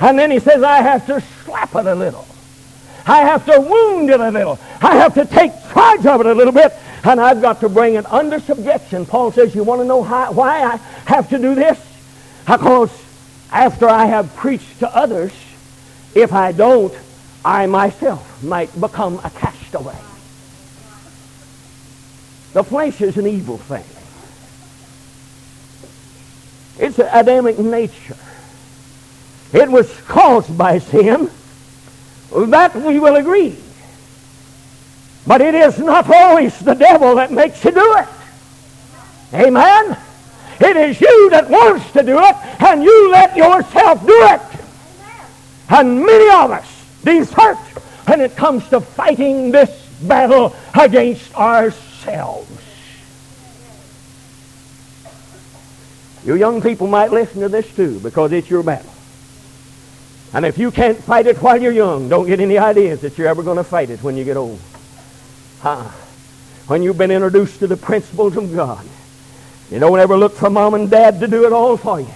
[0.00, 2.26] And then he says, I have to slap it a little.
[3.06, 4.58] I have to wound it a little.
[4.80, 6.72] I have to take charge of it a little bit.
[7.04, 9.06] And I've got to bring it under subjection.
[9.06, 11.78] Paul says, you want to know how, why I have to do this?
[12.46, 12.90] Because
[13.50, 15.32] after I have preached to others,
[16.14, 16.94] if I don't,
[17.44, 19.98] I myself might become a castaway.
[22.52, 23.84] The flesh is an evil thing.
[26.78, 28.16] It's an Adamic nature.
[29.52, 31.30] It was caused by sin.
[32.34, 33.56] That we will agree.
[35.26, 38.08] But it is not always the devil that makes you do it.
[39.34, 39.96] Amen?
[40.60, 44.40] It is you that wants to do it, and you let yourself do it.
[45.68, 47.56] And many of us desert
[48.06, 49.70] when it comes to fighting this
[50.02, 52.61] battle against ourselves.
[56.24, 58.92] You young people might listen to this too because it's your battle.
[60.32, 63.28] And if you can't fight it while you're young, don't get any ideas that you're
[63.28, 64.60] ever going to fight it when you get old.
[65.60, 65.90] Huh?
[66.68, 68.86] When you've been introduced to the principles of God,
[69.70, 72.14] you don't ever look for mom and dad to do it all for you.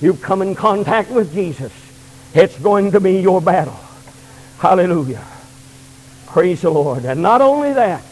[0.00, 1.72] You've come in contact with Jesus.
[2.32, 3.78] It's going to be your battle.
[4.58, 5.24] Hallelujah.
[6.26, 7.04] Praise the Lord.
[7.04, 8.04] And not only that,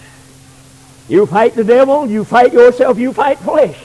[1.09, 3.79] you fight the devil, you fight yourself, you fight flesh.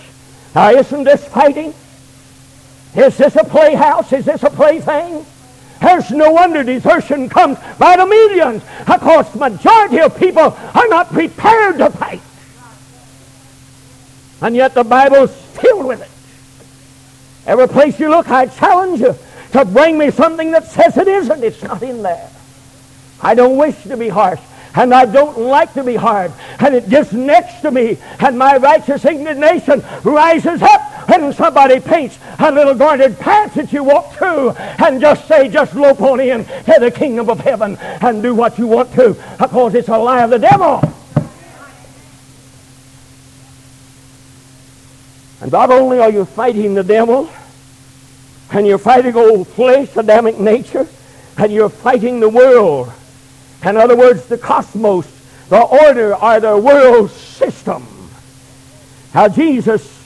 [0.56, 1.74] Now, isn't this fighting?
[2.96, 4.14] Is this a playhouse?
[4.14, 5.26] Is this a plaything?
[5.82, 11.10] There's no wonder desertion comes by the millions because the majority of people are not
[11.10, 12.22] prepared to fight.
[14.42, 16.10] And yet the Bible's filled with it.
[17.50, 19.16] Every place you look, I challenge you
[19.54, 21.44] to bring me something that says it isn't.
[21.44, 22.30] It's not in there.
[23.22, 24.40] I don't wish to be harsh
[24.76, 26.32] and I don't like to be hard.
[26.60, 32.18] And it gets next to me, and my righteous indignation rises up when somebody paints
[32.40, 36.46] a little gartered path that you walk through and just say, just lope on in
[36.46, 40.24] to the kingdom of heaven and do what you want to because it's a lie
[40.24, 40.82] of the devil.
[45.42, 47.30] And not only are you fighting the devil,
[48.52, 50.88] and you're fighting old flesh, Adamic nature,
[51.38, 52.94] and you're fighting the world
[53.66, 55.08] in other words, the cosmos,
[55.50, 57.86] the order, or the world system.
[59.14, 60.04] How Jesus,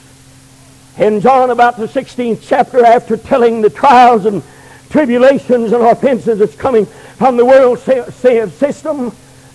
[0.98, 4.42] in John about the 16th chapter, after telling the trials and
[4.90, 9.12] tribulations and offenses that's coming from the world system,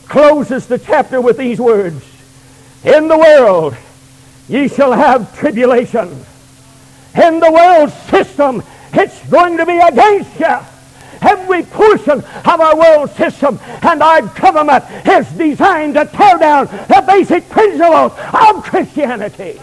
[0.07, 2.03] closes the chapter with these words.
[2.83, 3.75] In the world
[4.49, 6.09] ye shall have tribulation.
[7.15, 10.72] In the world system, it's going to be against you
[11.23, 17.03] every portion of our world system and our government is designed to tear down the
[17.07, 19.59] basic principles of Christianity.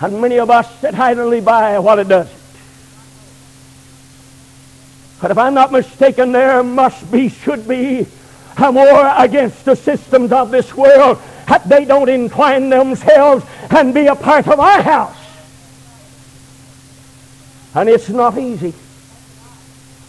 [0.00, 2.36] And many of us sit idly by while it does it.
[5.20, 8.06] But if I'm not mistaken, there must be, should be,
[8.58, 11.18] a war against the systems of this world
[11.48, 15.16] that they don't incline themselves and be a part of our house.
[17.74, 18.74] And it's not easy.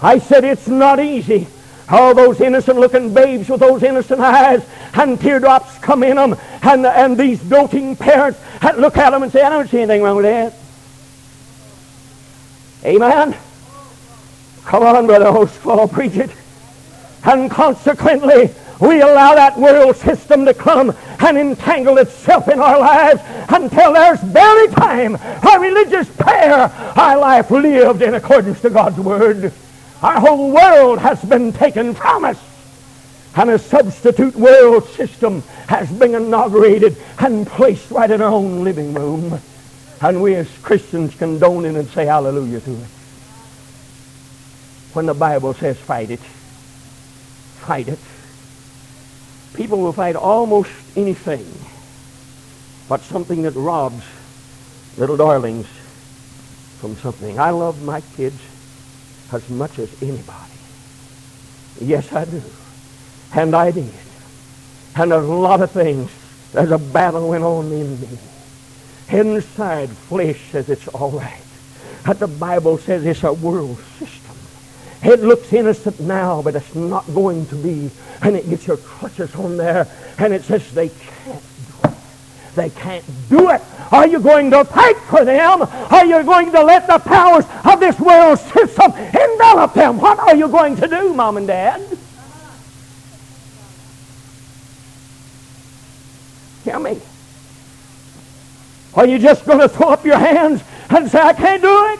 [0.01, 1.47] I said it's not easy
[1.89, 6.85] All those innocent looking babes with those innocent eyes and teardrops come in them and,
[6.85, 8.39] and these doting parents
[8.77, 10.53] look at them and say, I don't see anything wrong with that.
[12.85, 13.35] Amen.
[14.65, 16.31] Come on, Brother Hostfall, preach it.
[17.23, 23.21] And consequently, we allow that world system to come and entangle itself in our lives
[23.49, 26.71] until there's barely time for religious prayer.
[26.95, 29.53] Our life lived in accordance to God's Word.
[30.05, 32.39] Our whole world has been taken from us.
[33.35, 38.93] And a substitute world system has been inaugurated and placed right in our own living
[38.93, 39.39] room.
[40.01, 42.87] And we as Christians condone it and say hallelujah to it.
[44.93, 47.99] When the Bible says fight it, fight it.
[49.55, 51.47] People will fight almost anything
[52.87, 54.03] but something that robs
[54.99, 55.65] little darlings
[56.77, 57.39] from something.
[57.39, 58.39] I love my kids
[59.31, 60.51] as much as anybody.
[61.81, 62.41] Yes, I do.
[63.33, 63.91] And I did.
[64.95, 66.11] And there's a lot of things.
[66.53, 68.07] There's a battle went on in me.
[69.09, 71.41] Inside flesh says it's all right.
[72.05, 74.35] But the Bible says it's a world system.
[75.03, 77.91] It looks innocent now, but it's not going to be.
[78.21, 81.43] And it gets your clutches on there, and it says they can't.
[82.55, 83.61] They can't do it.
[83.91, 85.61] Are you going to fight for them?
[85.61, 89.99] Are you going to let the powers of this world system envelop them?
[89.99, 91.81] What are you going to do, Mom and Dad?
[96.63, 96.99] Tell me.
[98.95, 101.99] Are you just going to throw up your hands and say, I can't do it?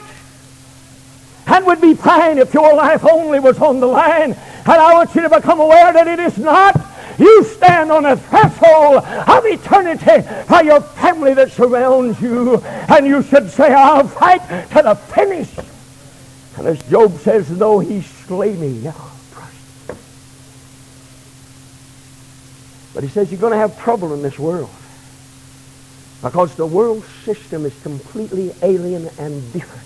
[1.48, 4.32] and would be fine if your life only was on the line.
[4.34, 6.76] And I want you to become aware that it is not.
[7.18, 12.58] You stand on the threshold of eternity by your family that surrounds you.
[12.58, 14.42] And you should say, I'll fight
[14.72, 15.50] to the finish.
[16.58, 18.92] And as Job says, though he slay me,
[22.96, 24.70] But he says you're going to have trouble in this world.
[26.24, 29.86] Because the world system is completely alien and different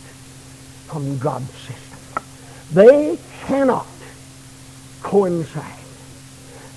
[0.86, 2.24] from God's system.
[2.72, 3.18] They
[3.48, 3.88] cannot
[5.02, 5.79] coincide.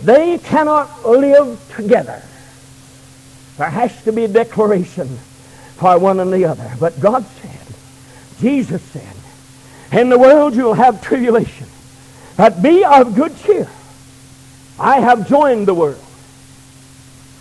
[0.03, 2.23] They cannot live together.
[3.59, 5.09] There has to be a declaration
[5.77, 6.73] for one and the other.
[6.81, 7.77] But God said,
[8.41, 9.15] Jesus said,
[9.93, 11.67] in the world you'll have tribulation.
[12.37, 13.69] But be of good cheer.
[14.79, 16.03] I have joined the world.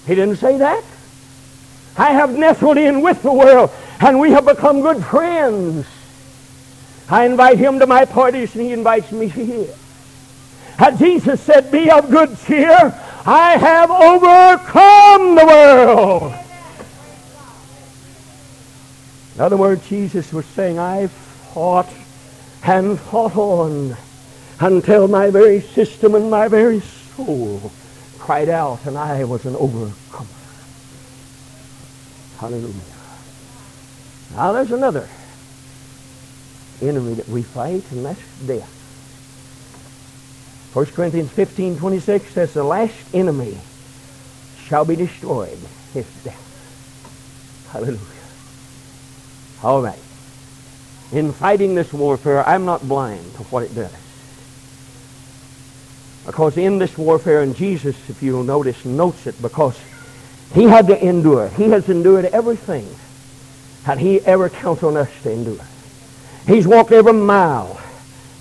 [0.05, 0.83] He didn't say that.
[1.97, 5.85] I have nestled in with the world, and we have become good friends.
[7.09, 9.80] I invite him to my parties and he invites me to his.
[10.89, 12.99] Jesus said, Be of good cheer.
[13.25, 16.33] I have overcome the world.
[19.35, 21.89] In other words, Jesus was saying, I fought
[22.63, 23.95] and fought on
[24.59, 27.71] until my very system and my very soul
[28.19, 30.29] cried out, and I was an overcomer.
[32.37, 32.73] Hallelujah.
[34.35, 35.07] Now there's another
[36.81, 38.80] enemy that we fight, and that's death.
[40.73, 43.57] 1 Corinthians 15, 26 says, The last enemy
[44.63, 45.57] shall be destroyed,
[45.93, 47.67] is death.
[47.71, 47.99] Hallelujah.
[49.63, 49.99] All right.
[51.11, 53.91] In fighting this warfare, I'm not blind to what it does.
[56.25, 59.77] Because in this warfare, and Jesus, if you'll notice, notes it because
[60.53, 61.49] he had to endure.
[61.49, 62.87] He has endured everything
[63.85, 65.65] that he ever counts on us to endure.
[66.47, 67.81] He's walked every mile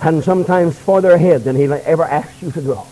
[0.01, 2.87] and sometimes further ahead than he ever asked you to go.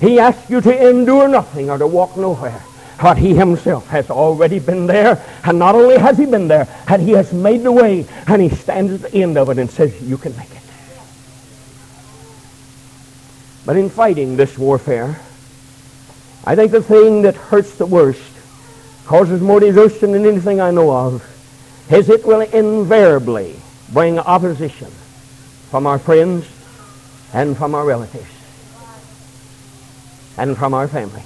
[0.00, 2.62] He asks you to endure nothing or to walk nowhere.
[3.00, 5.24] But he himself has already been there.
[5.44, 8.06] And not only has he been there, and he has made the way.
[8.26, 10.62] And he stands at the end of it and says, you can make it.
[13.64, 15.20] But in fighting this warfare,
[16.44, 18.20] I think the thing that hurts the worst,
[19.06, 21.26] causes more desertion than anything I know of,
[21.90, 23.56] is it will invariably
[23.92, 24.90] bring opposition
[25.70, 26.46] from our friends
[27.32, 28.26] and from our relatives
[30.36, 31.22] and from our family.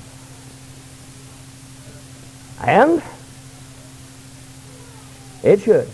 [2.60, 3.02] And
[5.42, 5.88] it should.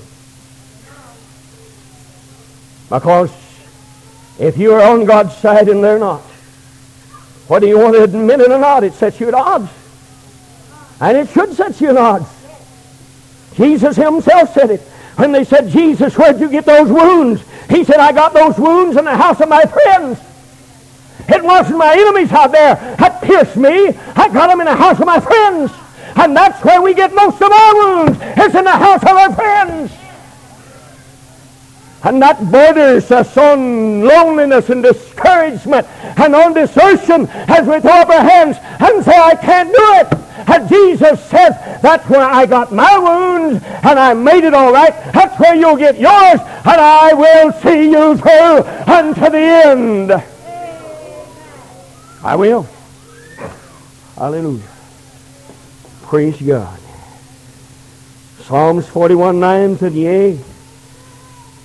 [2.89, 3.31] Because
[4.39, 6.23] if you are on God's side and they're not,
[7.47, 9.71] whether you want to admit it or not, it sets you at odds.
[11.01, 12.29] And it should set you at odds.
[13.55, 14.81] Jesus himself said it.
[15.17, 17.43] When they said, Jesus, where'd you get those wounds?
[17.71, 20.19] He said, I got those wounds in the house of my friends.
[21.29, 23.89] It wasn't my enemies out there that pierced me.
[24.17, 25.71] I got them in the house of my friends.
[26.17, 28.19] And that's where we get most of our wounds.
[28.21, 29.93] It's in the house of our friends.
[32.03, 35.87] And that borders us on loneliness and discouragement
[36.19, 40.21] and on desertion as we throw up our hands and say, I can't do it.
[40.49, 44.93] And Jesus says, that's where I got my wounds and I made it all right.
[45.13, 50.13] That's where you'll get yours and I will see you through unto the end.
[52.23, 52.67] I will.
[54.17, 54.63] Hallelujah.
[56.03, 56.79] Praise God.
[58.41, 60.39] Psalms 41, 9 said, Yea,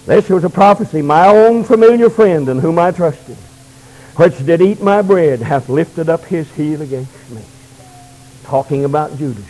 [0.05, 1.01] this was a prophecy.
[1.01, 3.37] My own familiar friend in whom I trusted,
[4.15, 7.41] which did eat my bread, hath lifted up his heel against me.
[8.43, 9.45] Talking about Judas.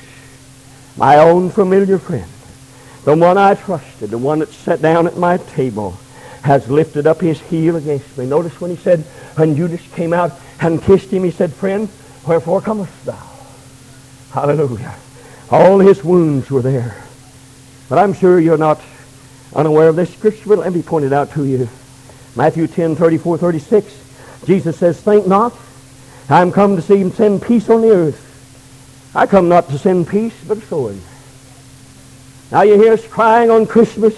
[0.98, 2.30] My own familiar friend.
[3.04, 5.98] The one I trusted, the one that sat down at my table,
[6.42, 8.26] has lifted up his heel against me.
[8.26, 9.02] Notice when he said,
[9.36, 10.32] when Judas came out
[10.62, 11.90] and kissed him, he said, Friend,
[12.26, 13.30] wherefore comest thou?
[14.32, 14.96] Hallelujah.
[15.52, 16.96] All his wounds were there.
[17.90, 18.82] But I'm sure you're not
[19.56, 21.70] unaware of this scripture, let me point it out to you.
[22.36, 24.44] Matthew 10, 34, 36.
[24.46, 25.54] Jesus says, Think not,
[26.30, 28.22] I'm come to see send peace on the earth.
[29.16, 31.00] I come not to send peace, but a sword.
[32.52, 34.14] Now you hear us crying on Christmas,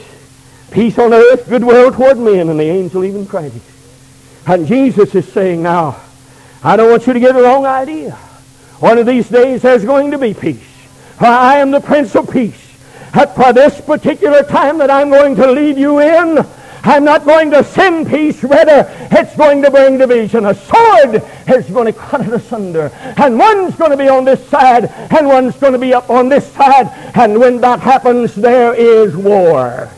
[0.72, 3.62] peace on earth, goodwill toward men, and the angel even cried it.
[4.48, 6.02] And Jesus is saying now,
[6.64, 8.12] I don't want you to get the wrong idea.
[8.80, 10.64] One of these days there's going to be peace.
[11.18, 12.67] For I am the Prince of Peace
[13.18, 16.46] that for this particular time that I'm going to lead you in,
[16.84, 20.46] I'm not going to send peace, rather it's going to bring division.
[20.46, 22.92] A sword is going to cut it asunder.
[23.18, 26.30] And one's going to be on this side, and one's going to be up on
[26.30, 26.92] this side.
[27.16, 29.90] And when that happens, there is war.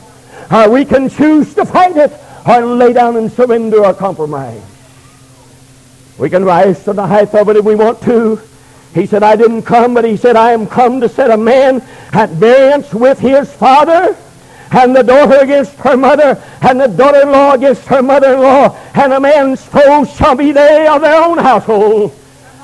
[0.50, 2.14] Uh, we can choose to fight it
[2.48, 4.64] or lay down and surrender or compromise.
[6.18, 8.42] We can rise to the height of it if we want to.
[8.94, 11.86] He said, I didn't come, but he said, I am come to set a man
[12.14, 14.16] at variance with his father,
[14.72, 19.64] and the daughter against her mother, and the daughter-in-law against her mother-in-law, and a man's
[19.64, 22.19] foes shall be they of their own household.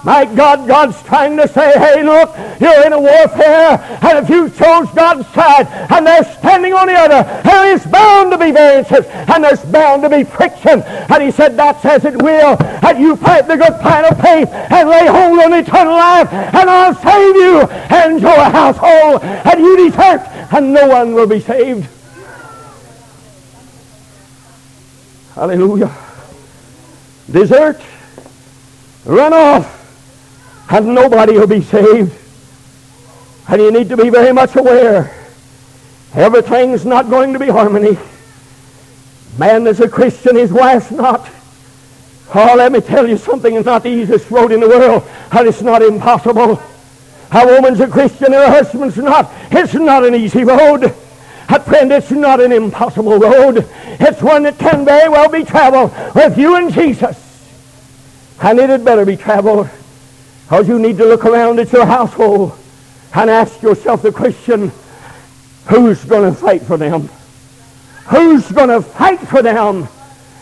[0.05, 2.29] My God, God's trying to say, hey, look,
[2.61, 6.93] you're in a warfare, and if you chose God's side, and they're standing on the
[6.93, 10.83] other, there is bound to be variances, and there's bound to be friction.
[10.83, 14.47] And he said, that's as it will, and you fight the good fight of faith,
[14.53, 19.89] and lay hold on eternal life, and I'll save you, and your household, and you
[19.89, 20.21] desert,
[20.53, 21.89] and no one will be saved.
[25.33, 25.91] Hallelujah.
[27.31, 27.81] Desert.
[29.05, 29.74] Run off
[30.69, 32.17] and nobody will be saved.
[33.47, 35.13] And you need to be very much aware.
[36.13, 37.97] Everything's not going to be harmony.
[39.37, 41.29] Man is a Christian, his wife's not.
[42.33, 43.53] Oh, let me tell you something.
[43.53, 46.61] It's not the easiest road in the world, and it's not impossible.
[47.31, 49.31] A woman's a Christian and her husband's not.
[49.51, 50.85] It's not an easy road.
[51.49, 53.67] A friend, it's not an impossible road.
[53.99, 57.21] It's one that can very well be traveled with you and Jesus.
[58.41, 59.69] And it had better be traveled
[60.45, 62.55] because you need to look around at your household
[63.15, 64.71] and ask yourself the question,
[65.67, 67.09] who's going to fight for them?
[68.05, 69.87] Who's going to fight for them?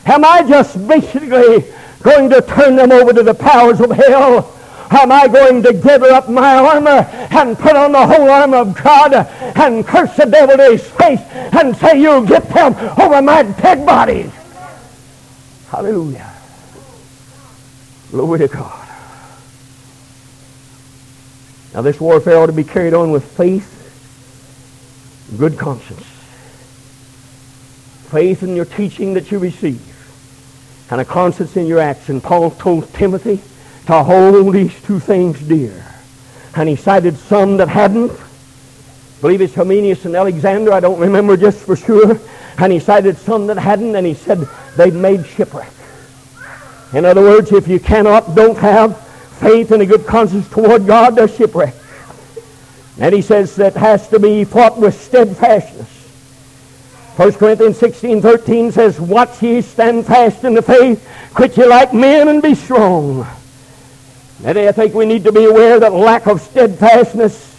[0.05, 1.63] Am I just basically
[2.01, 4.53] going to turn them over to the powers of hell?
[4.91, 8.83] Am I going to gather up my armor and put on the whole armor of
[8.83, 13.43] God and curse the devil to his face and say, you'll get them over my
[13.43, 14.31] dead bodies?
[15.69, 16.29] Hallelujah.
[18.11, 18.82] Glory to God.
[21.73, 23.69] Now, this warfare ought to be carried on with faith,
[25.37, 26.05] good conscience.
[28.11, 29.81] Faith in your teaching that you receive,
[30.91, 32.21] and a conscience in your action.
[32.21, 33.41] Paul told Timothy
[33.87, 35.83] to hold these two things dear.
[36.55, 38.11] And he cited some that hadn't.
[38.11, 40.71] I believe it's Hymenaeus and Alexander.
[40.71, 42.19] I don't remember just for sure.
[42.59, 44.47] And he cited some that hadn't, and he said
[44.77, 45.71] they'd made shipwreck.
[46.93, 49.02] In other words, if you cannot, don't have,
[49.43, 51.77] faith and a good conscience toward God, they're shipwrecked.
[52.99, 55.89] And he says that has to be fought with steadfastness.
[57.15, 61.93] 1 Corinthians 16, 13 says, Watch ye, stand fast in the faith, quit ye like
[61.93, 63.27] men, and be strong.
[64.43, 67.51] And I think we need to be aware that lack of steadfastness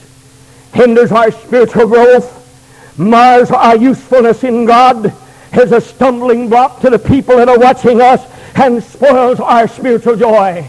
[0.72, 5.14] hinders our spiritual growth, mars our usefulness in God,
[5.52, 8.26] is a stumbling block to the people that are watching us,
[8.56, 10.68] and spoils our spiritual joy.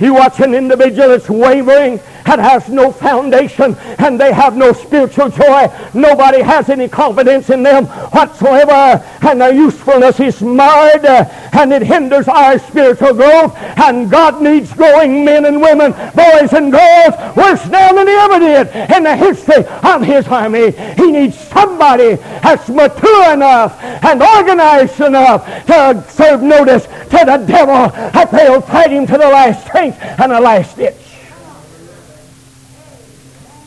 [0.00, 5.30] You watch an individual that's wavering that has no foundation and they have no spiritual
[5.30, 5.66] joy.
[5.94, 11.24] Nobody has any confidence in them whatsoever and their usefulness is marred uh,
[11.54, 16.70] and it hinders our spiritual growth and God needs growing men and women, boys and
[16.70, 20.72] girls, worse now than he ever did in the history of his army.
[20.96, 27.88] He needs somebody that's mature enough and organized enough to serve notice to the devil
[28.12, 31.07] that they'll fight him to the last strength and the last ditch.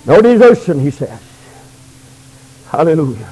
[0.05, 1.19] No desertion, he says.
[2.69, 3.29] Hallelujah.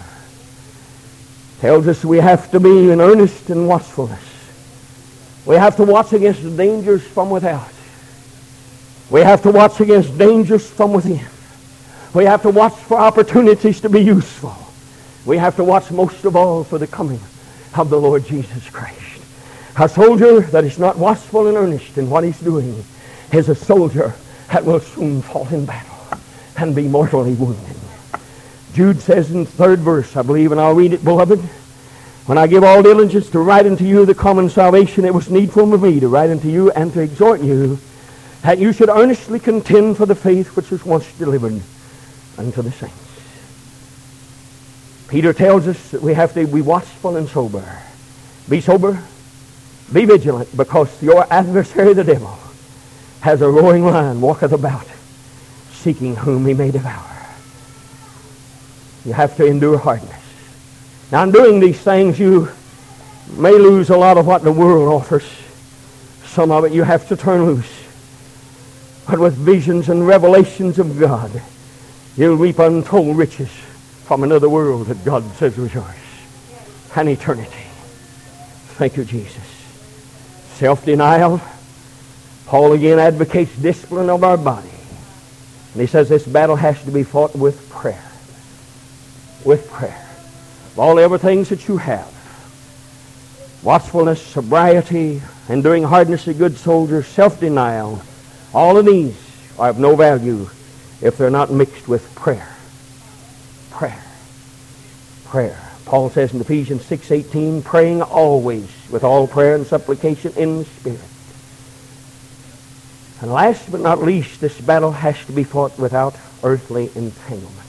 [1.61, 4.24] Tells us we have to be in earnest and watchfulness.
[5.45, 7.72] We have to watch against dangers from without.
[9.09, 11.26] We have to watch against dangers from within.
[12.13, 14.55] We have to watch for opportunities to be useful.
[15.26, 17.20] We have to watch most of all for the coming
[17.76, 18.99] of the Lord Jesus Christ.
[19.78, 22.84] A soldier that is not watchful and earnest in what he's doing
[23.32, 24.13] is a soldier
[24.51, 25.89] that will soon fall in battle
[26.58, 27.76] and be mortally wounded.
[28.74, 31.39] Jude says in the third verse, I believe, and I'll read it, beloved.
[32.26, 35.74] When I give all diligence to write unto you the common salvation, it was needful
[35.74, 37.80] of me to write unto you and to exhort you
[38.43, 41.60] that you should earnestly contend for the faith which was once delivered
[42.38, 42.95] unto the saints.
[45.10, 47.66] Peter tells us that we have to be watchful and sober.
[48.47, 49.02] Be sober,
[49.91, 52.38] be vigilant, because your adversary, the devil,
[53.22, 54.86] has a roaring lion, walketh about,
[55.80, 57.05] seeking whom he may devour.
[59.05, 60.15] You have to endure hardness.
[61.11, 62.49] Now, in doing these things, you
[63.32, 65.27] may lose a lot of what the world offers.
[66.25, 67.71] Some of it you have to turn loose.
[69.07, 71.41] But with visions and revelations of God,
[72.15, 73.49] you'll reap untold riches
[74.05, 75.95] from another world that God says was yours.
[76.95, 77.65] An eternity.
[78.77, 79.43] Thank you, Jesus.
[80.55, 81.41] Self-denial.
[82.45, 84.69] Paul again advocates discipline of our body.
[85.74, 88.03] And he says this battle has to be fought with prayer.
[89.45, 90.05] With prayer.
[90.72, 92.07] Of all the other things that you have.
[93.61, 98.01] Watchfulness, sobriety, enduring hardness a good soldier, self-denial,
[98.53, 99.17] all of these
[99.59, 100.49] are of no value
[101.01, 102.47] if they're not mixed with prayer.
[103.70, 104.03] Prayer.
[105.26, 105.59] Prayer.
[105.86, 110.99] Paul says in Ephesians 6.18, praying always with all prayer and supplication in the Spirit.
[113.22, 117.67] And last but not least, this battle has to be fought without earthly entanglement.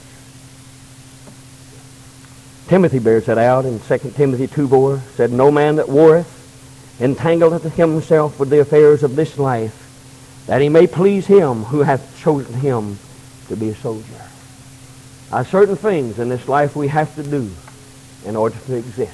[2.67, 6.37] Timothy bears that out in 2 Timothy 2 4, said, No man that warreth
[6.99, 9.77] entangleth himself with the affairs of this life,
[10.47, 12.97] that he may please him who hath chosen him
[13.49, 14.21] to be a soldier.
[15.33, 17.51] Are certain things in this life we have to do
[18.25, 19.11] in order to exist.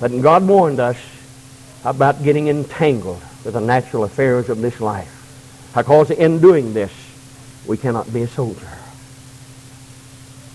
[0.00, 0.98] But God warned us
[1.84, 5.15] about getting entangled with the natural affairs of this life.
[5.76, 6.92] Because in doing this,
[7.66, 8.66] we cannot be a soldier.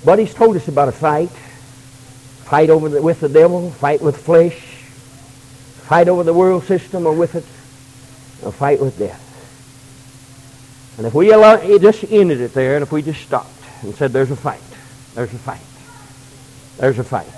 [0.04, 1.30] But he's told us about a fight.
[1.30, 4.58] Fight over the, with the devil, fight with flesh,
[5.88, 7.46] fight over the world system or with it,
[8.44, 9.28] or fight with death.
[10.98, 13.96] And if we allow, it just ended it there, and if we just stopped and
[13.96, 14.60] said, there's a fight,
[15.14, 15.62] there's a fight,
[16.78, 17.32] there's a fight,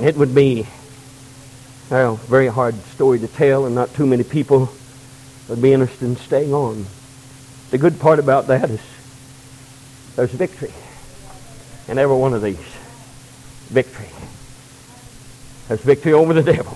[0.00, 0.66] it would be
[1.90, 4.68] well, a very hard story to tell, and not too many people
[5.48, 6.86] would be interested in staying on.
[7.70, 8.80] The good part about that is
[10.16, 10.72] there's victory
[11.88, 12.58] in every one of these.
[13.68, 14.08] Victory.
[15.68, 16.74] There's victory over the devil.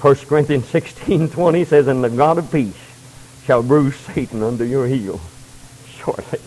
[0.00, 2.74] 1 Corinthians 16, 20 says, And the God of peace
[3.44, 5.20] shall bruise Satan under your heel
[5.88, 6.40] shortly.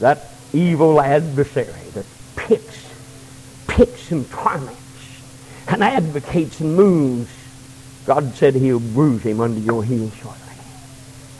[0.00, 2.92] That evil adversary that picks,
[3.68, 4.80] picks and torments
[5.68, 7.30] and advocates and moves,
[8.04, 10.41] God said he'll bruise him under your heel shortly.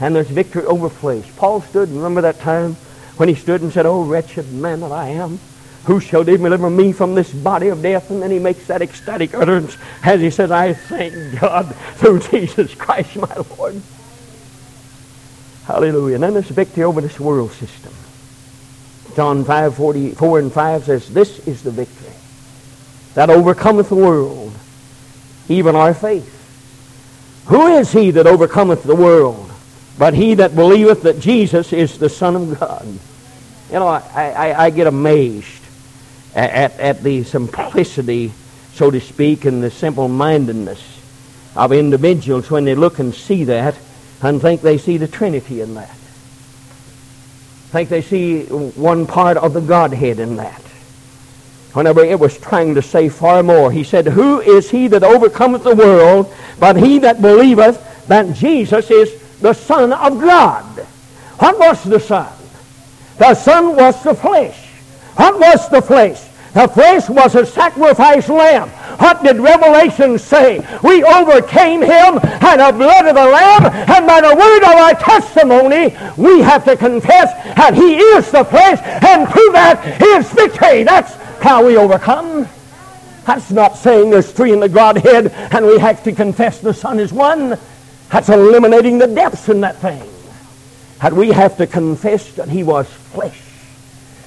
[0.02, 1.30] And there's victory over flesh.
[1.36, 2.74] Paul stood, remember that time
[3.18, 5.38] when he stood and said, Oh, wretched man that I am,
[5.84, 8.10] who shall deliver me from this body of death?
[8.10, 12.74] And then he makes that ecstatic utterance as he says, I thank God through Jesus
[12.74, 13.80] Christ my Lord.
[15.66, 16.16] Hallelujah.
[16.16, 17.94] And then there's victory over this world system.
[19.14, 22.12] John 5, 44 and 5 says, This is the victory
[23.14, 24.52] that overcometh the world,
[25.48, 26.40] even our faith.
[27.46, 29.51] Who is he that overcometh the world?
[30.02, 32.84] But he that believeth that Jesus is the Son of God.
[33.68, 35.62] You know, I, I, I get amazed
[36.34, 38.32] at, at, the simplicity,
[38.72, 40.98] so to speak, and the simple-mindedness
[41.54, 43.76] of individuals when they look and see that
[44.22, 45.94] and think they see the Trinity in that.
[47.70, 50.62] Think they see one part of the Godhead in that.
[51.74, 55.62] Whenever it was trying to say far more, he said, Who is he that overcometh
[55.62, 60.64] the world, but he that believeth that Jesus is the Son of God?
[61.38, 62.32] What was the Son?
[63.18, 64.68] The Son was the flesh.
[65.16, 66.28] What was the flesh?
[66.54, 68.68] The flesh was a sacrificed lamb.
[68.98, 70.58] What did Revelation say?
[70.82, 74.94] We overcame him by the blood of the Lamb and by the word of our
[74.94, 75.96] testimony.
[76.16, 80.82] We have to confess that he is the flesh and prove that his victory.
[80.84, 82.46] That's how we overcome.
[83.24, 87.00] That's not saying there's three in the Godhead and we have to confess the Son
[87.00, 87.58] is one.
[88.12, 90.06] That's eliminating the depths in that thing.
[91.00, 93.51] That we have to confess that he was flesh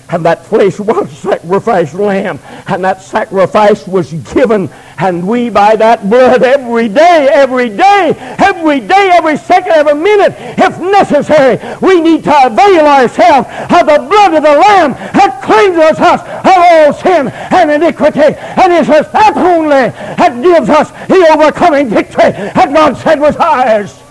[0.09, 2.39] and that flesh was sacrificed lamb.
[2.67, 4.69] And that sacrifice was given.
[4.99, 10.33] And we, by that blood, every day, every day, every day, every second, every minute,
[10.37, 15.99] if necessary, we need to avail ourselves of the blood of the Lamb that cleanses
[15.99, 18.37] us of all sin and iniquity.
[18.37, 24.01] And it's that only that gives us the overcoming victory that God said was ours.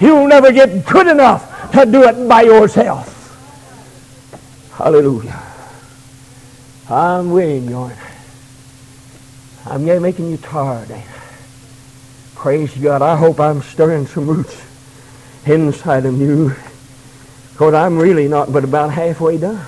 [0.00, 3.19] You'll never get good enough to do it by yourself.
[4.80, 5.38] Hallelujah.
[6.88, 7.90] I'm wearing you.
[9.66, 10.90] I'm making you tired.
[10.90, 11.02] Eh?
[12.34, 13.02] Praise God.
[13.02, 14.58] I hope I'm stirring some roots
[15.44, 16.54] inside of you.
[17.52, 19.62] Because I'm really not but about halfway done.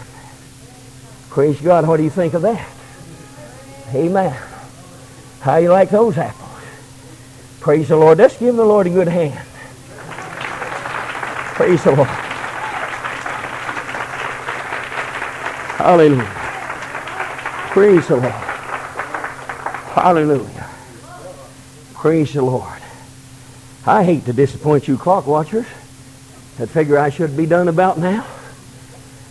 [1.28, 1.86] Praise God.
[1.86, 2.66] What do you think of that?
[3.94, 4.34] Amen.
[5.40, 6.48] How you like those apples?
[7.60, 8.16] Praise the Lord.
[8.16, 9.46] Let's give the Lord a good hand.
[11.54, 12.31] Praise the Lord.
[15.82, 16.30] Hallelujah.
[17.72, 18.32] Praise the Lord.
[19.96, 20.70] Hallelujah.
[21.94, 22.80] Praise the Lord.
[23.84, 25.66] I hate to disappoint you clock watchers
[26.58, 28.24] that figure I should be done about now.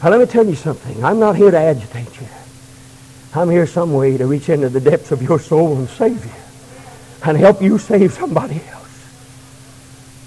[0.04, 1.02] Now let me tell you something.
[1.06, 2.28] I'm not here to agitate you.
[3.34, 6.32] I'm here some way to reach into the depths of your soul and save you
[7.24, 9.14] and help you save somebody else.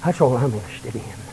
[0.03, 1.24] That's all I'm interested in.